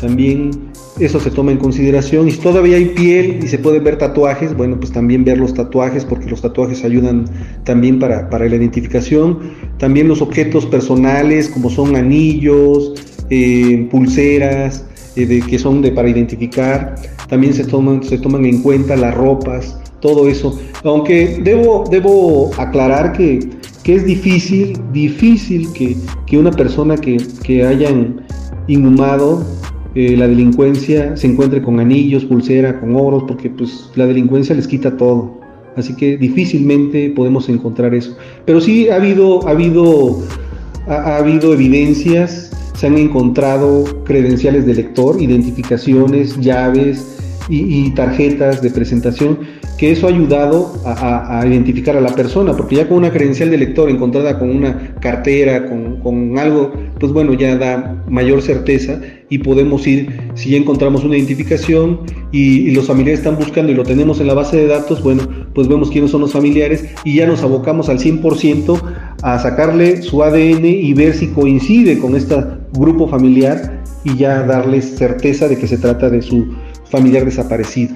[0.00, 0.52] También
[0.98, 2.28] eso se toma en consideración.
[2.28, 5.54] Y si todavía hay piel y se pueden ver tatuajes, bueno, pues también ver los
[5.54, 7.24] tatuajes, porque los tatuajes ayudan
[7.64, 9.38] también para, la identificación.
[9.78, 12.94] También los objetos personales, como son anillos,
[13.30, 14.84] eh, pulseras,
[15.16, 16.94] eh, de, que son de, para identificar.
[17.28, 20.60] También se toman, se toman en cuenta las ropas, todo eso.
[20.84, 23.40] Aunque debo, debo aclarar que,
[23.82, 28.20] que es difícil, difícil que, que una persona que, que hayan
[28.68, 29.44] inhumado
[29.94, 34.66] eh, la delincuencia se encuentre con anillos, pulsera, con oros, porque pues la delincuencia les
[34.66, 35.40] quita todo.
[35.76, 38.16] Así que difícilmente podemos encontrar eso.
[38.44, 40.22] Pero sí ha habido, ha habido,
[40.86, 47.18] ha, habido evidencias, se han encontrado credenciales de lector, identificaciones, llaves
[47.48, 49.38] y tarjetas de presentación
[49.78, 53.58] que eso ha ayudado a, identificar a la persona, porque ya con una credencial de
[53.58, 59.86] lector encontrada con una cartera, con, algo, pues bueno, ya da mayor certeza y podemos
[59.86, 62.00] ir, si ya encontramos una identificación
[62.30, 65.68] y, los familiares están buscando y lo tenemos en la base de datos, bueno, pues
[65.68, 68.80] vemos quiénes son los familiares y ya nos abocamos al 100%
[69.22, 72.36] a sacarle su ADN y ver si coincide con este
[72.72, 76.54] grupo familiar y ya darles certeza de que se trata de su
[76.90, 77.94] familiar desaparecido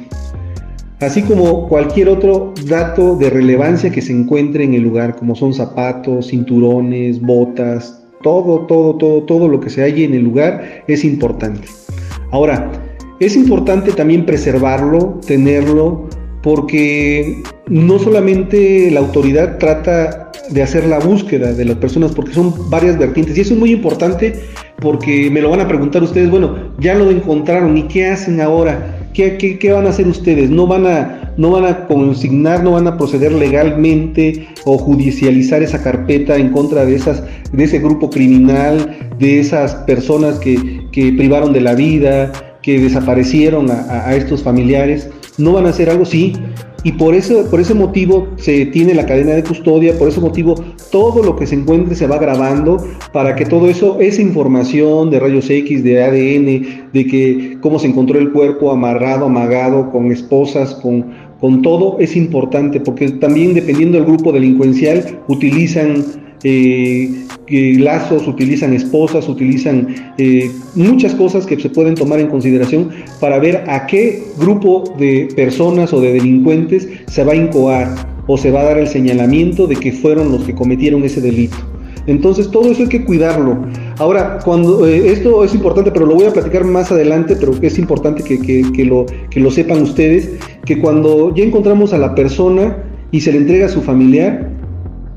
[1.00, 5.54] así como cualquier otro dato de relevancia que se encuentre en el lugar, como son
[5.54, 11.04] zapatos, cinturones, botas, todo, todo, todo, todo lo que se halle en el lugar es
[11.04, 11.68] importante.
[12.30, 12.70] Ahora,
[13.20, 16.08] es importante también preservarlo, tenerlo,
[16.42, 22.70] porque no solamente la autoridad trata de hacer la búsqueda de las personas, porque son
[22.70, 24.34] varias vertientes, y eso es muy importante
[24.80, 28.97] porque me lo van a preguntar ustedes, bueno, ya lo encontraron, ¿y qué hacen ahora?
[29.18, 30.48] ¿Qué, van a hacer ustedes?
[30.48, 35.82] ¿No van, a, ¿No van a consignar, no van a proceder legalmente o judicializar esa
[35.82, 40.56] carpeta en contra de, esas, de ese grupo criminal, de esas personas que,
[40.92, 42.30] privaron de la vida,
[42.62, 45.10] que desaparecieron a, estos familiares?
[45.36, 46.04] ¿No van a hacer algo?
[46.04, 46.34] Sí,
[46.84, 50.54] y por eso, por ese motivo se tiene la cadena de custodia, por ese motivo
[50.92, 52.76] todo lo que se encuentre se va grabando
[53.12, 57.88] para que todo eso, esa información de rayos X, de ADN, de que cómo se
[57.88, 61.06] encontró el cuerpo amarrado, amagado, con esposas, con,
[61.40, 66.04] con todo, es importante, porque también dependiendo del grupo delincuencial utilizan
[66.44, 72.90] eh, lazos, utilizan esposas, utilizan eh, muchas cosas que se pueden tomar en consideración
[73.20, 77.94] para ver a qué grupo de personas o de delincuentes se va a incoar
[78.26, 81.56] o se va a dar el señalamiento de que fueron los que cometieron ese delito.
[82.06, 83.58] Entonces todo eso hay que cuidarlo.
[83.98, 87.78] Ahora, cuando eh, esto es importante, pero lo voy a platicar más adelante, pero es
[87.78, 88.38] importante que,
[88.72, 90.30] que, lo, que lo sepan ustedes,
[90.64, 94.50] que cuando ya encontramos a la persona y se le entrega a su familiar,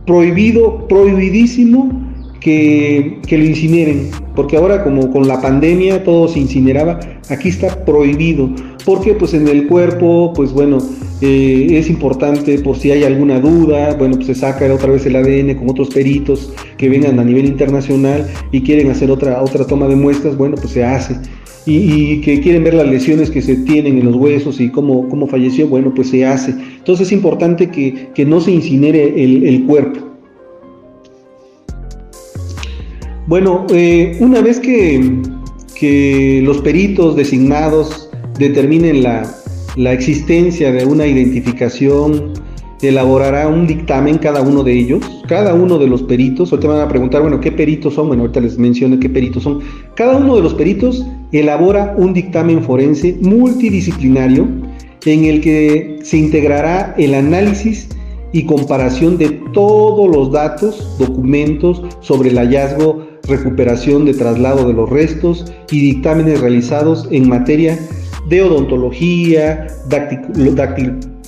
[0.05, 2.00] prohibido, prohibidísimo
[2.41, 7.85] que, que, lo incineren, porque ahora como con la pandemia todo se incineraba, aquí está
[7.85, 8.49] prohibido,
[8.85, 10.79] porque pues en el cuerpo, pues bueno,
[11.21, 15.15] eh, es importante por si hay alguna duda, bueno, pues se saca otra vez el
[15.15, 19.87] ADN con otros peritos que vengan a nivel internacional y quieren hacer otra, otra toma
[19.87, 21.15] de muestras, bueno, pues se hace.
[21.67, 25.27] Y, que quieren ver las lesiones que se tienen en los huesos y cómo, cómo
[25.27, 26.51] falleció, bueno, pues se hace.
[26.51, 30.10] Entonces es importante que, que no se incinere el, el cuerpo.
[33.27, 39.25] Bueno, eh, una vez que, los peritos designados determinen la,
[39.91, 42.33] existencia de una identificación,
[42.81, 46.51] elaborará un dictamen cada uno de ellos, cada uno de los peritos.
[46.51, 48.07] Ahorita me van a preguntar, bueno, ¿qué peritos son?
[48.07, 49.59] Bueno, ahorita les menciono qué peritos son.
[49.95, 54.47] Cada uno de los peritos elabora un dictamen forense multidisciplinario
[55.05, 57.87] en el que se integrará el análisis
[58.33, 64.89] y comparación de todos los datos, documentos sobre el hallazgo recuperación de traslado de los
[64.89, 67.77] restos y dictámenes realizados en materia
[68.27, 69.67] de odontología,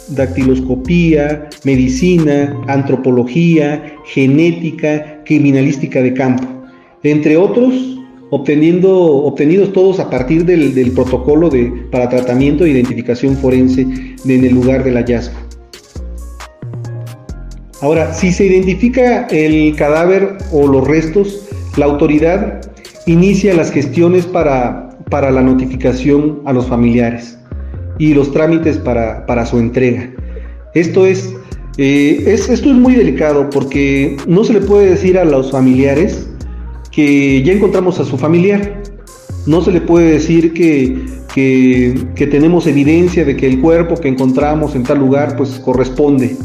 [0.10, 6.48] dactiloscopía, medicina, antropología, genética, criminalística de campo,
[7.04, 7.74] entre otros,
[8.30, 14.54] obteniendo, obtenidos todos a partir del, protocolo de, para tratamiento e identificación forense en el
[14.54, 15.38] lugar del hallazgo.
[17.82, 21.43] Ahora, si se identifica el cadáver o los restos,
[21.78, 22.62] la autoridad
[23.06, 27.38] inicia las gestiones para, para la notificación a los familiares
[27.98, 30.12] y los trámites para, para su entrega.
[30.74, 31.34] Esto es,
[31.78, 36.30] eh, es, esto es muy delicado porque no se le puede decir a los familiares
[36.92, 38.82] que ya encontramos a su familiar.
[39.46, 44.08] No se le puede decir que, que, que tenemos evidencia de que el cuerpo que
[44.08, 46.38] encontramos en tal lugar pues corresponde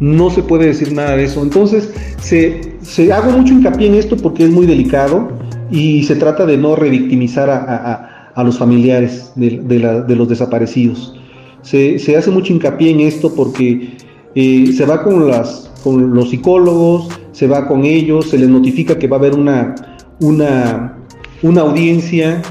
[0.00, 1.42] no se puede decir nada de eso.
[1.42, 5.28] Entonces, se, se hago mucho hincapié en esto porque es muy delicado
[5.70, 11.14] y se trata de no revictimizar a, los familiares de, los desaparecidos.
[11.62, 13.96] Se, hace mucho hincapié en esto porque
[14.34, 18.98] eh, se va con, las, con los psicólogos, se va con ellos, se les notifica
[18.98, 19.74] que va a haber una,
[20.20, 20.98] una,
[21.42, 22.42] una audiencia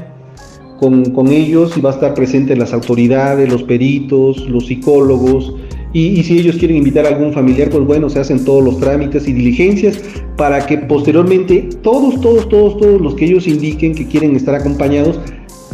[0.80, 5.54] con, con, ellos y va a estar presente las autoridades, los peritos, los psicólogos,
[5.94, 9.28] y, si ellos quieren invitar a algún familiar, pues bueno, se hacen todos los trámites
[9.28, 10.00] y diligencias
[10.36, 15.20] para que posteriormente todos, todos, todos, todos los que ellos indiquen que quieren estar acompañados,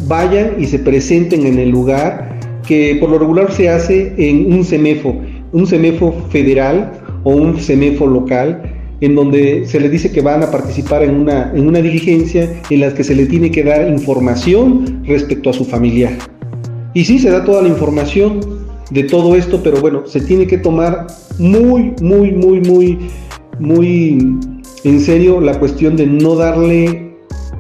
[0.06, 4.62] vayan y se presenten en el lugar que por lo regular se hace en un
[4.62, 5.16] CEMEFO,
[5.52, 6.92] un CEMEFO federal
[7.24, 8.62] o un CEMEFO local,
[9.00, 12.80] en donde se les dice que van a participar en una, en una diligencia en
[12.80, 16.12] la que se le tiene que dar información respecto a su familiar.
[16.92, 18.59] Y sí, se da toda la información,
[18.91, 21.07] de todo esto, pero bueno, se tiene que tomar
[21.38, 22.99] muy, muy, muy, muy,
[23.59, 24.18] muy
[24.84, 27.11] en serio la cuestión de no darle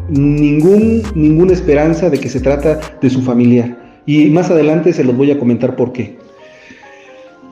[0.08, 3.78] ningún, ninguna esperanza de que se trata de su familiar.
[4.06, 6.18] Y más adelante se los voy a comentar por qué.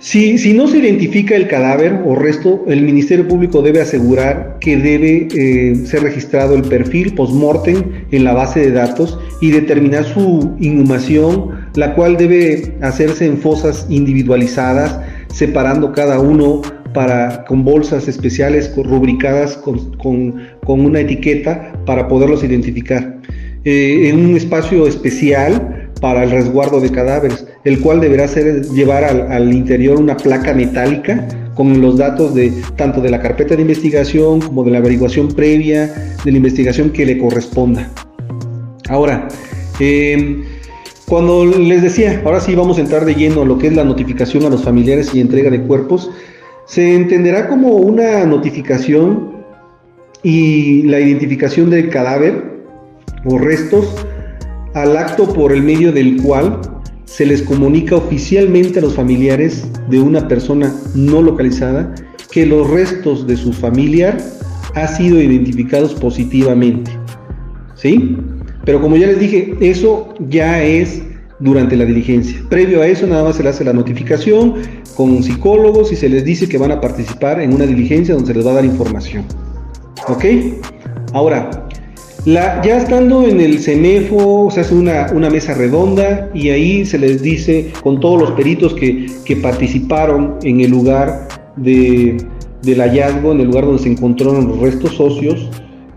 [0.01, 4.77] Si, si, no se identifica el cadáver o resto, el Ministerio Público debe asegurar que
[4.77, 10.55] debe eh, ser registrado el perfil post-mortem en la base de datos y determinar su
[10.61, 14.99] inhumación, la cual debe hacerse en fosas individualizadas,
[15.29, 16.61] separando cada uno
[16.93, 20.35] para, con bolsas especiales rubricadas con, con,
[20.67, 23.21] una etiqueta para poderlos identificar.
[23.65, 29.05] Eh, en un espacio especial para el resguardo de cadáveres, el cual deberá ser llevar
[29.05, 34.41] al, interior una placa metálica con los datos de tanto de la carpeta de investigación
[34.41, 35.87] como de la averiguación previa
[36.25, 37.89] de la investigación que le corresponda.
[38.89, 39.29] Ahora,
[39.79, 40.43] em,
[41.09, 43.85] cuando les decía, ahora sí vamos a entrar de lleno a lo que es la
[43.85, 46.11] notificación a los familiares y entrega de cuerpos,
[46.67, 49.39] se entenderá como una notificación
[50.23, 52.59] y la identificación del cadáver
[53.25, 53.87] o restos
[54.75, 56.61] al acto por el medio del cual
[57.07, 61.95] se les comunica oficialmente a los familiares de una persona no localizada
[62.31, 64.19] que los restos de su familiar
[64.75, 66.91] han sido identificados positivamente.
[67.75, 68.17] ¿Sí?
[68.69, 71.01] Pero como ya les dije, eso ya es
[71.41, 72.39] durante la diligencia.
[72.51, 74.57] Previo a eso nada más se le hace la notificación
[74.95, 78.35] con psicólogos y se les dice que van a participar en una diligencia donde se
[78.35, 79.25] les va a dar información.
[80.07, 80.23] ¿Ok?
[81.15, 81.67] Ahora,
[82.27, 87.73] ya estando en el CEMEFO, se hace una, mesa redonda y ahí se les dice
[87.83, 92.19] con todos los peritos que, que participaron en el lugar de,
[92.61, 95.49] del hallazgo, en el lugar donde se encontraron los restos socios,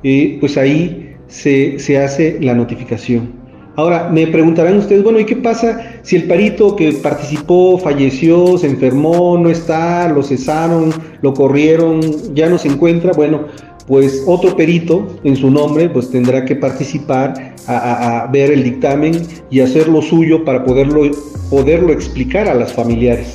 [0.04, 1.01] eh, pues ahí
[1.32, 3.40] se, hace la notificación.
[3.78, 8.68] Ahora, me preguntarán ustedes, bueno, ¿y qué pasa si el perito que participó falleció, se
[8.68, 12.02] enfermó, no está, lo cesaron, lo corrieron,
[12.36, 13.14] ya no se encuentra?
[13.14, 13.46] Bueno,
[13.88, 19.14] pues otro perito en su nombre pues tendrá que participar a, ver el dictamen
[19.50, 21.10] y hacer lo suyo para poderlo,
[21.50, 23.34] poderlo explicar a las familiares.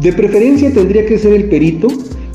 [0.00, 1.88] De preferencia tendría que ser el perito,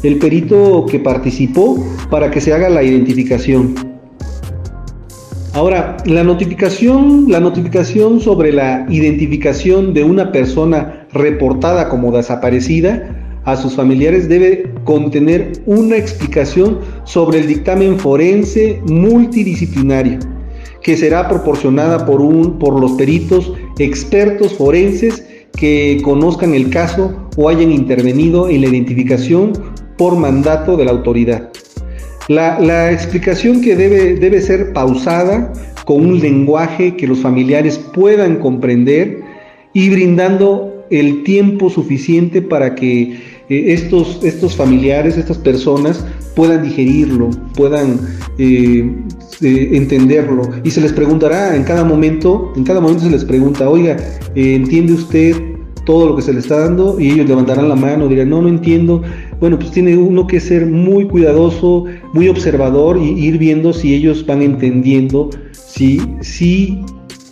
[0.04, 3.91] el perito que participó para que se haga la identificación.
[5.54, 13.58] Ahora, la notificación, la notificación sobre la identificación de una persona reportada como desaparecida a
[13.58, 20.20] sus familiares debe contener una explicación sobre el dictamen forense multidisciplinario
[20.82, 25.26] que será proporcionada por, un, por los peritos expertos forenses
[25.58, 29.52] que conozcan el caso o hayan intervenido en la identificación
[29.98, 31.50] por mandato de la autoridad.
[32.28, 35.52] La, la explicación que debe, debe ser pausada
[35.86, 39.22] con un lenguaje que los familiares puedan comprender
[39.74, 43.14] y brindando el tiempo suficiente para que
[43.50, 46.06] eh, estos, estos familiares, estas personas
[46.36, 48.00] puedan digerirlo, puedan
[48.38, 48.90] eh,
[49.42, 50.50] eh, entenderlo.
[50.64, 53.98] Y se les preguntará en cada momento, en cada momento se les pregunta, oiga,
[54.36, 55.36] ¿entiende usted
[55.86, 57.00] todo lo que se le está dando?
[57.00, 59.02] Y ellos levantarán la mano, dirán, no, no entiendo.
[59.42, 64.24] Bueno, pues tiene uno que ser muy cuidadoso, muy observador y ir viendo si ellos
[64.24, 66.80] van entendiendo, si, si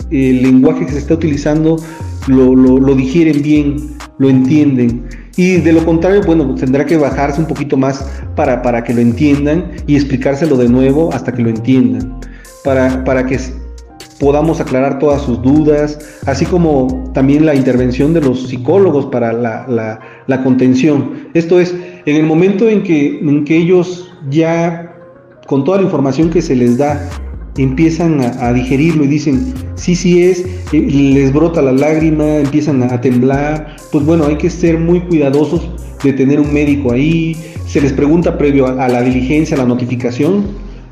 [0.10, 1.78] el lenguaje que se está utilizando
[2.26, 3.76] lo, lo, digieren bien,
[4.18, 5.08] lo entienden.
[5.38, 8.04] Y de lo contrario, bueno, tendrá que bajarse un poquito más
[8.36, 12.20] para, para que lo entiendan y explicárselo de nuevo hasta que lo entiendan.
[12.64, 13.38] Para, para que
[14.20, 19.66] podamos aclarar todas sus dudas, así como también la intervención de los psicólogos para la,
[19.68, 21.30] la, la contención.
[21.34, 21.74] Esto es,
[22.10, 24.96] en el momento en que, en que ellos ya,
[25.48, 27.10] con toda la información que se les da,
[27.58, 33.02] empiezan a, digerirlo y dicen, sí, sí es, eh, les brota la lágrima, empiezan a,
[33.02, 35.70] temblar, pues bueno, hay que ser muy cuidadosos
[36.04, 37.36] de tener un médico ahí,
[37.66, 40.46] se les pregunta previo a, la diligencia, a la notificación,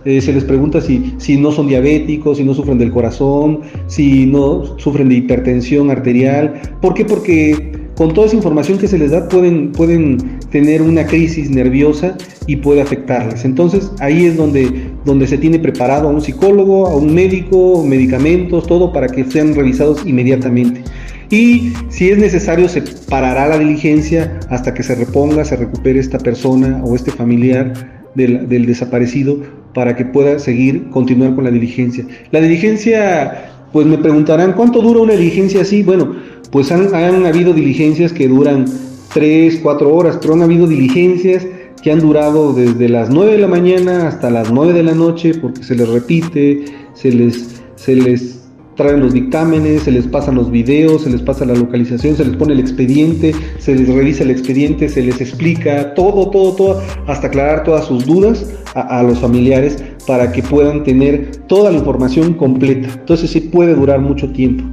[0.05, 4.25] eh, se les pregunta si, si no son diabéticos, si no sufren del corazón, si
[4.25, 6.61] no sufren de hipertensión arterial.
[6.81, 7.03] ¿Por qué?
[7.03, 12.15] Porque con toda esa información que se les da pueden, pueden tener una crisis nerviosa
[12.45, 13.43] y puede afectarles.
[13.43, 18.67] Entonces ahí es donde, donde se tiene preparado a un psicólogo, a un médico, medicamentos,
[18.67, 20.83] todo para que sean revisados inmediatamente.
[21.31, 26.19] Y si es necesario se parará la diligencia hasta que se reponga, se recupere esta
[26.19, 27.73] persona o este familiar
[28.13, 29.41] del, del desaparecido
[29.73, 32.05] para que pueda seguir, continuar con la diligencia.
[32.31, 35.83] La diligencia, pues me preguntarán, ¿cuánto dura una diligencia así?
[35.83, 36.15] Bueno,
[36.51, 36.93] pues han,
[37.25, 38.65] habido diligencias que duran
[39.13, 41.45] 3, 4 horas, pero han habido diligencias
[41.81, 45.33] que han durado desde las 9 de la mañana hasta las 9 de la noche
[45.35, 48.36] porque se les repite, se les, se les
[48.77, 52.37] traen los dictámenes, se les pasan los videos, se les pasa la localización, se les
[52.37, 57.27] pone el expediente, se les revisa el expediente, se les explica todo, todo, todo, hasta
[57.27, 62.87] aclarar todas sus dudas a, los familiares para que puedan tener toda la información completa.
[62.93, 64.63] Entonces sí puede durar mucho tiempo.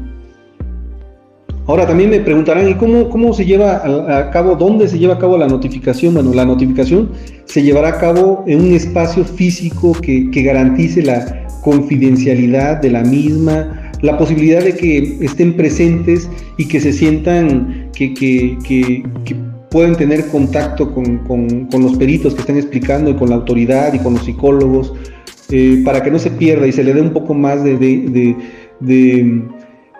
[1.67, 3.77] Ahora también me preguntarán, ¿y cómo, cómo se lleva
[4.19, 6.13] a, cabo, dónde se lleva a cabo la notificación?
[6.13, 7.09] Bueno, la notificación
[7.47, 13.84] se llevará a cabo en un espacio físico que, garantice la confidencialidad de la misma,
[14.05, 16.29] la posibilidad de que estén presentes
[16.59, 19.03] y que se sientan, que, que, que,
[19.71, 24.13] pueden tener contacto con, los peritos que están explicando y con la autoridad y con
[24.13, 24.93] los psicólogos,
[25.51, 28.37] eh, para que no se pierda y se le dé un poco más de, de,
[28.81, 29.43] de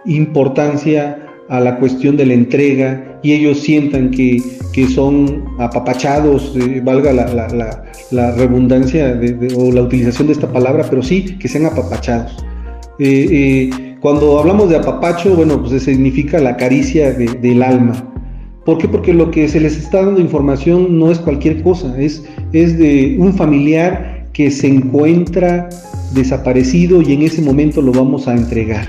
[0.05, 4.39] importancia a la cuestión de la entrega y ellos sientan que,
[4.95, 9.19] son apapachados, eh, valga la, redundancia
[9.57, 12.45] o la utilización de esta palabra, pero sí que sean apapachados.
[12.99, 18.13] Eh, cuando hablamos de apapacho, bueno, pues significa la caricia del alma.
[18.67, 18.87] ¿Por qué?
[18.87, 23.17] Porque lo que se les está dando información no es cualquier cosa, es, es de
[23.19, 25.71] un familiar que se encuentra
[26.13, 28.87] desaparecido y en ese momento lo vamos a entregar.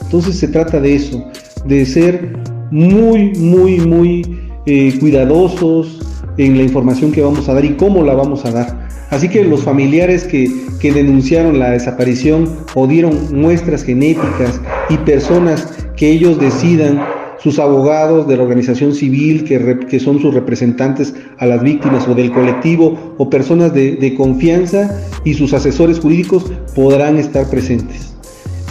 [0.00, 1.22] Entonces se trata de eso,
[1.66, 2.38] de ser
[2.70, 6.00] muy, muy, muy eh, cuidadosos
[6.38, 8.85] en la información que vamos a dar y cómo la vamos a dar.
[9.10, 10.50] Así que los familiares que,
[10.80, 17.00] que denunciaron la desaparición o dieron muestras genéticas y personas que ellos decidan
[17.38, 22.14] sus abogados de la organización civil que, que, son sus representantes a las víctimas o
[22.14, 28.16] del colectivo o personas de, de confianza y sus asesores jurídicos podrán estar presentes.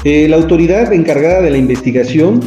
[0.04, 2.40] Eh, la autoridad encargada de la investigación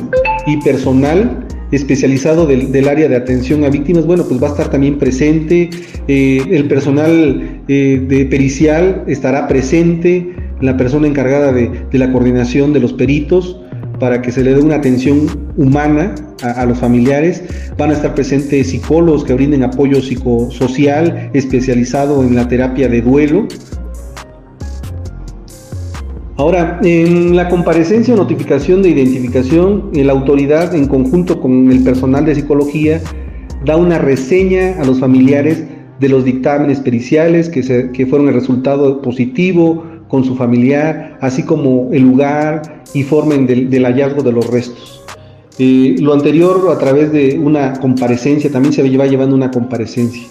[0.47, 4.71] y personal especializado del, del, área de atención a víctimas, bueno, pues va a estar
[4.71, 5.71] también presente,
[6.09, 12.73] eh, el personal eh, de pericial estará presente, la persona encargada de, de la coordinación
[12.73, 13.61] de los peritos,
[13.99, 17.43] para que se le dé una atención humana a, a, los familiares.
[17.77, 23.49] Van a estar presentes psicólogos que brinden apoyo psicosocial especializado en la terapia de duelo.
[26.39, 32.25] Ahora, en la comparecencia o notificación de identificación, la autoridad en conjunto con el personal
[32.25, 33.01] de psicología
[33.65, 35.65] da una reseña a los familiares
[35.99, 41.43] de los dictámenes periciales que, se, que fueron el resultado positivo con su familiar, así
[41.43, 45.03] como el lugar y forma del, del hallazgo de los restos.
[45.59, 50.23] Eh, lo anterior a través de una comparecencia, también se va llevando una comparecencia.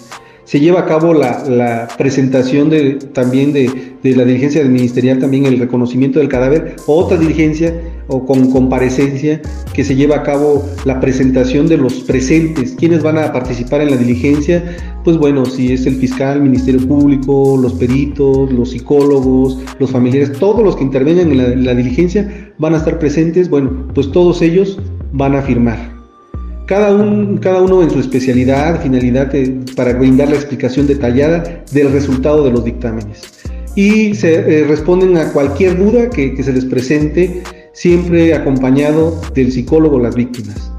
[0.48, 3.68] Se lleva a cabo la, presentación de, también de,
[4.02, 9.42] la diligencia ministerial, también el reconocimiento del cadáver, otra diligencia o con comparecencia
[9.74, 13.90] que se lleva a cabo la presentación de los presentes, quienes van a participar en
[13.90, 14.64] la diligencia,
[15.04, 20.64] pues bueno, si es el fiscal, Ministerio Público, los peritos, los psicólogos, los familiares, todos
[20.64, 24.40] los que intervengan en la, en la diligencia van a estar presentes, bueno, pues todos
[24.40, 24.78] ellos
[25.12, 25.87] van a firmar.
[26.68, 31.90] Cada, un, cada, uno en su especialidad, finalidad, eh, para brindar la explicación detallada del
[31.90, 33.22] resultado de los dictámenes.
[33.74, 37.42] Y se eh, responden a cualquier duda que, se les presente,
[37.72, 40.70] siempre acompañado del psicólogo las víctimas.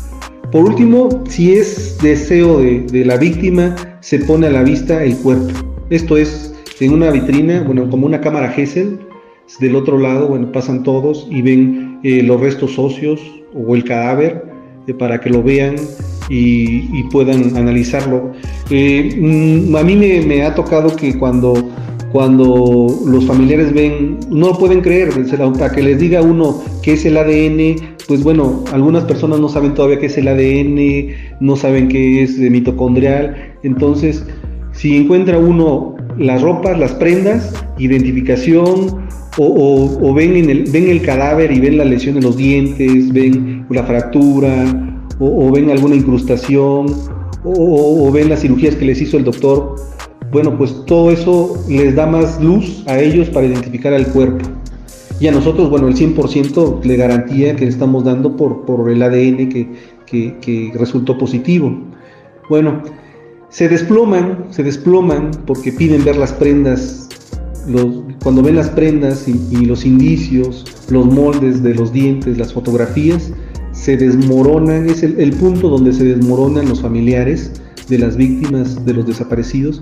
[0.51, 5.17] Por último, si es deseo de, de la víctima, se pone a la vista el
[5.17, 5.49] cuerpo.
[5.89, 8.99] Esto es en una vitrina, bueno, como una cámara Gesell,
[9.59, 13.19] del otro lado, bueno, pasan todos y ven eh, los restos óseos
[13.55, 14.58] o el cadáver
[14.97, 15.75] para que lo vean
[16.29, 18.31] y, puedan analizarlo.
[18.69, 21.53] Eh, mm, a mí me, ha tocado que cuando,
[22.11, 25.09] cuando los familiares ven, no pueden creer,
[25.57, 29.73] para que les diga uno qué es el ADN, pues bueno, algunas personas no saben
[29.73, 34.25] todavía qué es el ADN, no saben qué es mitocondrial, entonces
[34.71, 41.51] si encuentra uno las ropas, las prendas, identificación, o, ven, en el, ven el cadáver
[41.51, 46.87] y ven la lesión en los dientes, ven la fractura, o, ven alguna incrustación,
[47.43, 49.75] o, ven las cirugías que les hizo el doctor.
[50.31, 54.45] Bueno, pues todo eso les da más luz a ellos para identificar al cuerpo.
[55.19, 59.01] Y a nosotros, bueno, el 100% de garantía que le estamos dando por, por el
[59.01, 59.69] ADN que,
[60.05, 61.75] que, que resultó positivo.
[62.49, 62.81] Bueno,
[63.49, 67.09] se desploman, se desploman porque piden ver las prendas
[67.67, 73.31] los, cuando ven las prendas y, los indicios, los moldes de los dientes, las fotografías,
[73.79, 77.51] se desmoronan, es el, el, punto donde se desmoronan los familiares
[77.87, 79.81] de las víctimas, de los desaparecidos,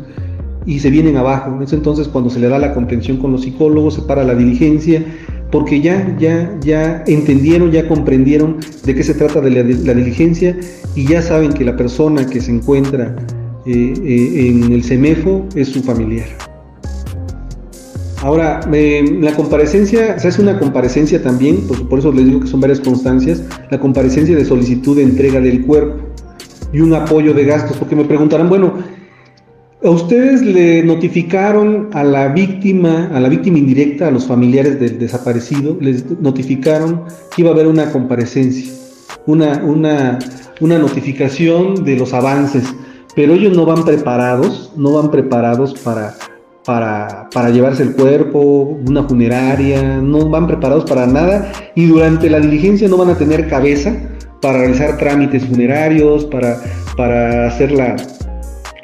[0.66, 1.60] y se vienen abajo.
[1.62, 5.04] Es entonces cuando se le da la contención con los psicólogos, se para la diligencia,
[5.52, 9.93] porque ya, ya, ya entendieron, ya comprendieron de qué se trata de la, de la
[9.93, 10.56] diligencia
[10.95, 13.16] y ya saben que la persona que se encuentra
[13.66, 16.47] eh, eh, en el CEMEFO es su familiar.
[18.24, 22.47] Ahora, eh, la comparecencia, se hace una comparecencia también, pues por eso les digo que
[22.47, 26.03] son varias constancias, la comparecencia de solicitud de entrega del cuerpo
[26.74, 28.74] y un apoyo de gastos, porque me preguntarán, bueno,
[29.84, 34.97] ¿a ustedes le notificaron a la víctima, a la víctima indirecta, a los familiares del
[34.97, 37.03] desaparecido, les notificaron
[37.36, 38.74] que iba a haber una comparecencia,
[39.28, 40.18] una, una,
[40.59, 42.63] una notificación de los avances,
[43.15, 46.15] pero ellos no van preparados, no van preparados para
[46.68, 52.41] para, para, llevarse el cuerpo, una funeraria, no van preparados para nada y durante la
[52.41, 53.95] diligencia no van a tener cabeza
[54.41, 56.61] para realizar trámites funerarios, para,
[56.97, 57.95] para hacer la,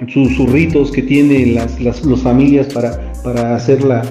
[0.07, 4.01] sus, ritos que tienen las, las, las familias para, para hacer la,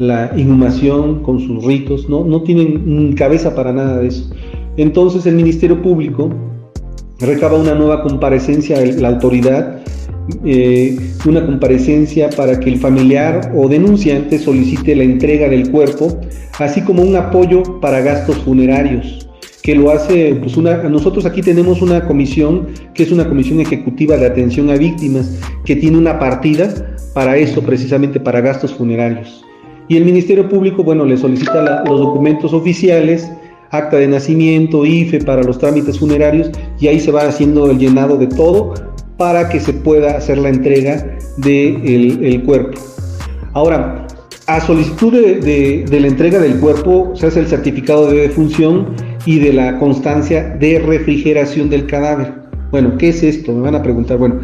[0.00, 4.34] la, inhumación con sus ritos, no, no tienen cabeza para nada de eso.
[4.76, 6.28] Entonces el Ministerio Público
[7.20, 9.81] recaba una nueva comparecencia, la autoridad
[10.44, 16.20] eh, una comparecencia para que el familiar o denunciante solicite la entrega del cuerpo,
[16.58, 19.28] así como un apoyo para gastos funerarios,
[19.62, 24.16] que lo hace, pues una, nosotros aquí tenemos una comisión, que es una comisión ejecutiva
[24.16, 29.44] de atención a víctimas, que tiene una partida para eso, precisamente para gastos funerarios.
[29.88, 33.30] Y el Ministerio Público, bueno, le solicita los documentos oficiales,
[33.70, 38.16] acta de nacimiento, IFE para los trámites funerarios y ahí se va haciendo el llenado
[38.16, 38.74] de todo
[39.22, 42.80] para que se pueda hacer la entrega del de el cuerpo.
[43.52, 44.04] Ahora,
[44.48, 49.38] a solicitud de, de, la entrega del cuerpo se hace el certificado de defunción y
[49.38, 52.34] de la constancia de refrigeración del cadáver.
[52.72, 53.52] Bueno, ¿qué es esto?
[53.52, 54.18] Me van a preguntar.
[54.18, 54.40] Bueno,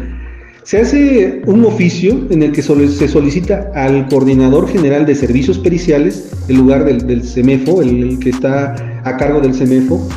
[0.63, 6.31] se hace un oficio en el que se solicita al coordinador general de servicios periciales,
[6.47, 10.07] el lugar del, CEMEFO, el, que está a cargo del CEMEFO,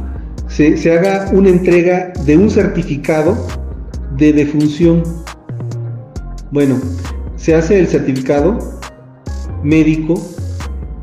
[0.46, 3.36] se, se haga una entrega de un certificado
[4.16, 5.02] de defunción.
[6.50, 6.78] Bueno,
[7.36, 8.58] se hace el certificado
[9.62, 10.14] médico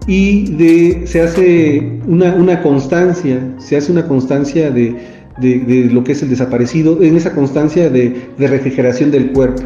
[0.08, 4.96] y se hace una, una constancia, se hace una constancia de,
[5.40, 9.64] de, lo que es el desaparecido, en esa constancia de, refrigeración del cuerpo.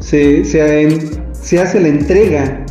[0.00, 2.64] Se, se, hace la entrega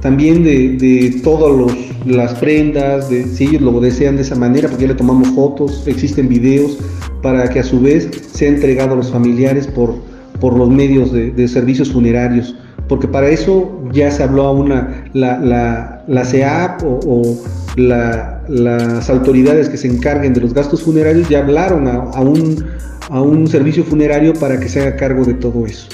[0.00, 1.74] también de, todas
[2.06, 5.82] las prendas, de, si ellos lo desean de esa manera, porque ya le tomamos fotos,
[5.86, 6.78] existen videos,
[7.22, 9.96] para que a su vez sea entregado a los familiares por,
[10.40, 12.54] por los medios de, servicios funerarios
[12.88, 17.36] porque para eso ya se habló a una, la, la, la CEAP o,
[17.76, 22.66] las autoridades que se encarguen de los gastos funerarios ya hablaron a, un,
[23.08, 25.86] a un servicio funerario para que se haga cargo de todo eso.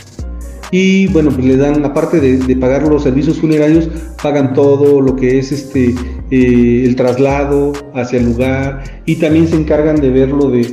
[0.70, 3.88] Y bueno, pues le dan, aparte de, pagar los servicios funerarios,
[4.22, 5.94] pagan todo lo que es este
[6.30, 10.66] eh, el traslado hacia el lugar y también se encargan de ver lo de,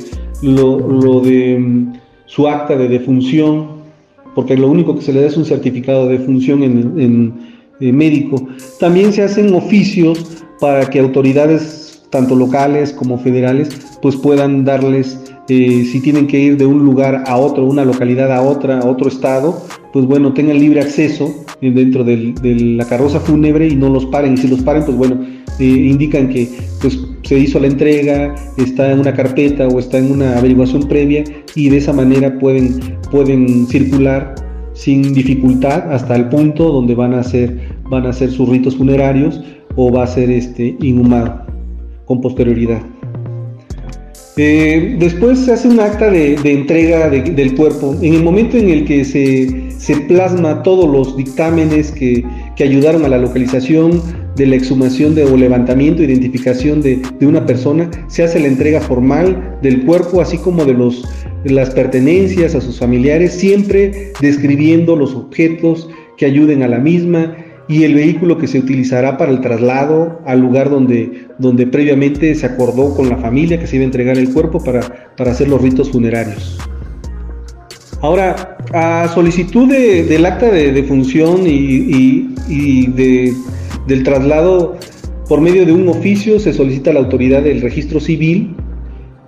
[0.44, 1.94] lo, de mm,
[2.26, 3.68] su acta de defunción,
[4.36, 7.34] porque lo único que se le da es un certificado de defunción en, en
[7.80, 8.48] eh, médico.
[8.80, 13.70] También se hacen oficios para que autoridades, tanto locales como federales,
[14.02, 15.20] pues puedan darles,
[15.50, 18.86] eh, si tienen que ir de un lugar a otro, una localidad a otra, a
[18.86, 22.34] otro estado, pues bueno, tengan libre acceso dentro de
[22.78, 24.34] la carroza fúnebre y no los paren.
[24.34, 25.20] Y si los paren, pues bueno,
[25.60, 26.48] eh, indican que
[26.82, 31.24] pues, se hizo la entrega, está en una carpeta o está en una averiguación previa
[31.56, 32.80] y de esa manera pueden,
[33.12, 34.36] pueden circular
[34.74, 37.58] sin dificultad hasta el punto donde van a hacer,
[37.90, 39.42] van a hacer sus ritos funerarios
[39.76, 41.46] o va a ser este, inhumado
[42.06, 42.82] con posterioridad.
[44.36, 47.96] Eh, después se hace un acta de, entrega del cuerpo.
[48.02, 52.26] En el momento en el que se, se plasma todos los dictámenes que,
[52.56, 54.02] que, ayudaron a la localización
[54.36, 58.82] de la exhumación de, o levantamiento, identificación de, de, una persona, se hace la entrega
[58.82, 61.04] formal del cuerpo, así como de, los,
[61.44, 67.36] las pertenencias a sus familiares, siempre describiendo los objetos que ayuden a la misma,
[67.68, 72.46] y el vehículo que se utilizará para el traslado al lugar donde, donde previamente se
[72.46, 74.82] acordó con la familia que se iba a entregar el cuerpo para,
[75.16, 76.58] para hacer los ritos funerarios.
[78.02, 83.34] Ahora, a solicitud del acta de defunción y, y, de,
[83.88, 84.78] del traslado
[85.28, 88.56] por medio de un oficio se solicita a la autoridad del registro civil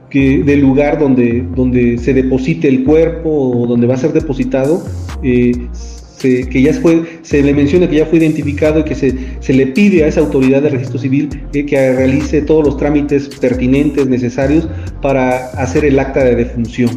[0.09, 4.83] que, del lugar donde, donde se deposite el cuerpo o donde va a ser depositado.
[5.23, 5.53] Eh,
[6.49, 9.67] que ya fue, se le menciona que ya fue identificado y que se, se le
[9.67, 14.67] pide a esa autoridad de registro civil que realice todos los trámites pertinentes, necesarios
[15.03, 16.89] para hacer el acta de defunción.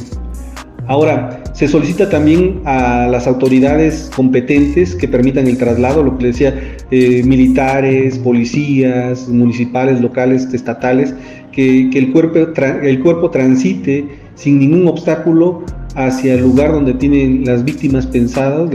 [0.86, 6.28] Ahora, se solicita también a las autoridades competentes que permitan el traslado, lo que le
[6.28, 6.54] decía,
[6.90, 11.14] eh, militares, policías, municipales, locales, estatales,
[11.52, 12.38] que, que el, cuerpo,
[12.82, 15.64] el cuerpo transite sin ningún obstáculo
[15.96, 18.70] hacia el lugar donde tienen las víctimas pensadas,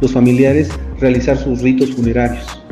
[0.00, 2.62] los familiares, realizar sus ritos funerarios.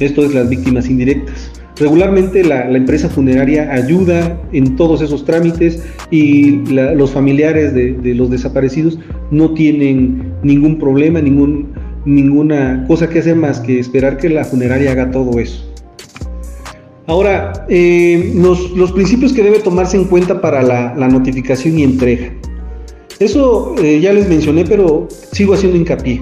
[0.00, 1.45] Esto es las víctimas indirectas.
[1.78, 8.98] Regularmente la, empresa funeraria ayuda en todos esos trámites y los familiares de, los desaparecidos
[9.30, 11.68] no tienen ningún problema, ningún,
[12.04, 15.70] ninguna cosa que hacer más que esperar que la funeraria haga todo eso.
[17.06, 22.32] Ahora, eh, los, principios que debe tomarse en cuenta para la notificación y entrega.
[23.18, 26.20] Eso eh, ya les mencioné, pero sigo haciendo hincapié.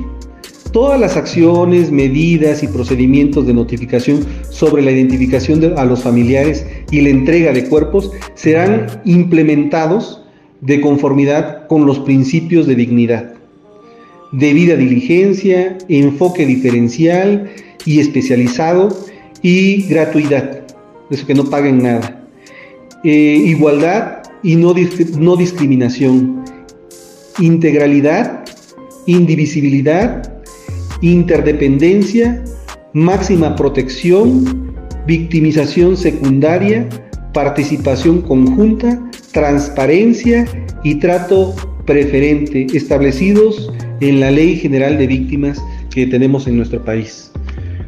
[0.74, 6.66] Todas las acciones, medidas y procedimientos de notificación sobre la identificación de, a los familiares
[6.90, 10.24] y la entrega de cuerpos serán implementados
[10.62, 13.34] de conformidad con los principios de dignidad,
[14.32, 17.52] debida diligencia, enfoque diferencial
[17.84, 18.88] y especializado
[19.42, 20.64] y gratuidad,
[21.08, 22.26] eso que no paguen nada,
[23.04, 23.10] eh,
[23.46, 24.74] igualdad y no,
[25.20, 26.44] no discriminación,
[27.38, 28.44] integralidad,
[29.06, 30.33] indivisibilidad,
[31.12, 32.42] interdependencia,
[32.92, 34.74] máxima protección,
[35.06, 36.88] victimización secundaria,
[37.32, 39.00] participación conjunta,
[39.32, 40.46] transparencia
[40.82, 47.30] y trato preferente establecidos en la Ley General de Víctimas que tenemos en nuestro país.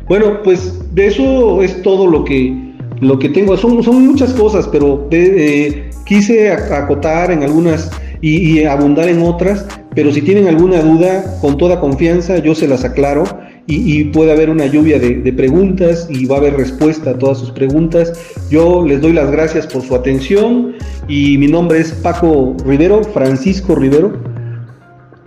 [0.09, 2.67] Bueno, pues de eso es todo lo que
[3.01, 7.91] lo que tengo son, son muchas cosas, pero eh, quise acotar en algunas
[8.23, 9.67] y, abundar en otras,
[9.97, 13.25] pero si tienen alguna duda, con toda confianza yo se las aclaro
[13.67, 17.51] y, puede haber una lluvia de, preguntas y va a haber respuesta a todas sus
[17.51, 18.13] preguntas.
[18.49, 20.75] Yo les doy las gracias por su atención
[21.09, 24.13] y mi nombre es Paco Rivero, Francisco Rivero,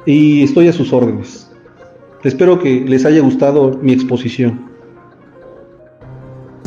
[0.06, 1.50] y estoy a sus órdenes.
[2.24, 4.70] Espero que les haya gustado mi exposición.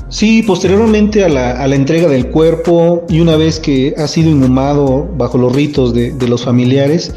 [0.08, 5.38] Sí, posteriormente a la, entrega del cuerpo y una vez que ha sido inhumado bajo
[5.38, 7.14] los ritos de, los familiares,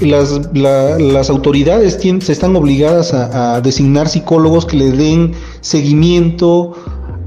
[0.00, 6.74] las, autoridades se están obligadas a, designar psicólogos que le den seguimiento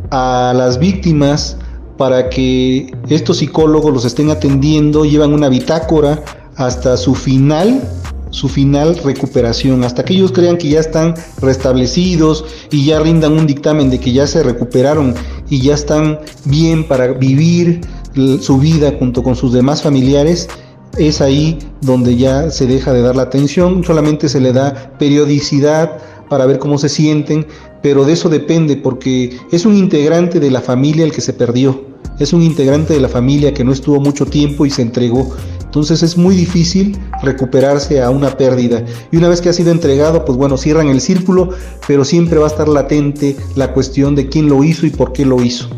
[0.09, 1.57] a las víctimas
[1.97, 6.23] para que estos psicólogos los estén atendiendo, llevan una bitácora
[6.55, 7.81] hasta su final
[8.31, 13.45] su final recuperación, hasta que ellos crean que ya están restablecidos y ya rindan un
[13.45, 15.13] dictamen de que ya se recuperaron
[15.49, 17.81] y ya están bien para vivir
[18.13, 20.49] su vida junto con sus demás familiares,
[20.97, 25.97] es ahí donde ya se deja de dar la atención, solamente se le da periodicidad
[26.29, 27.45] para ver cómo se sienten,
[27.81, 31.83] pero de eso depende porque es un integrante de la familia el que se perdió,
[32.19, 35.31] es un integrante de la familia que no estuvo mucho tiempo y se entregó.
[35.63, 38.83] Entonces es muy difícil recuperarse a una pérdida.
[39.09, 41.49] Y una vez que ha sido entregado, pues bueno, cierran el círculo,
[41.87, 45.25] pero siempre va a estar latente la cuestión de quién lo hizo y por qué
[45.25, 45.69] lo hizo.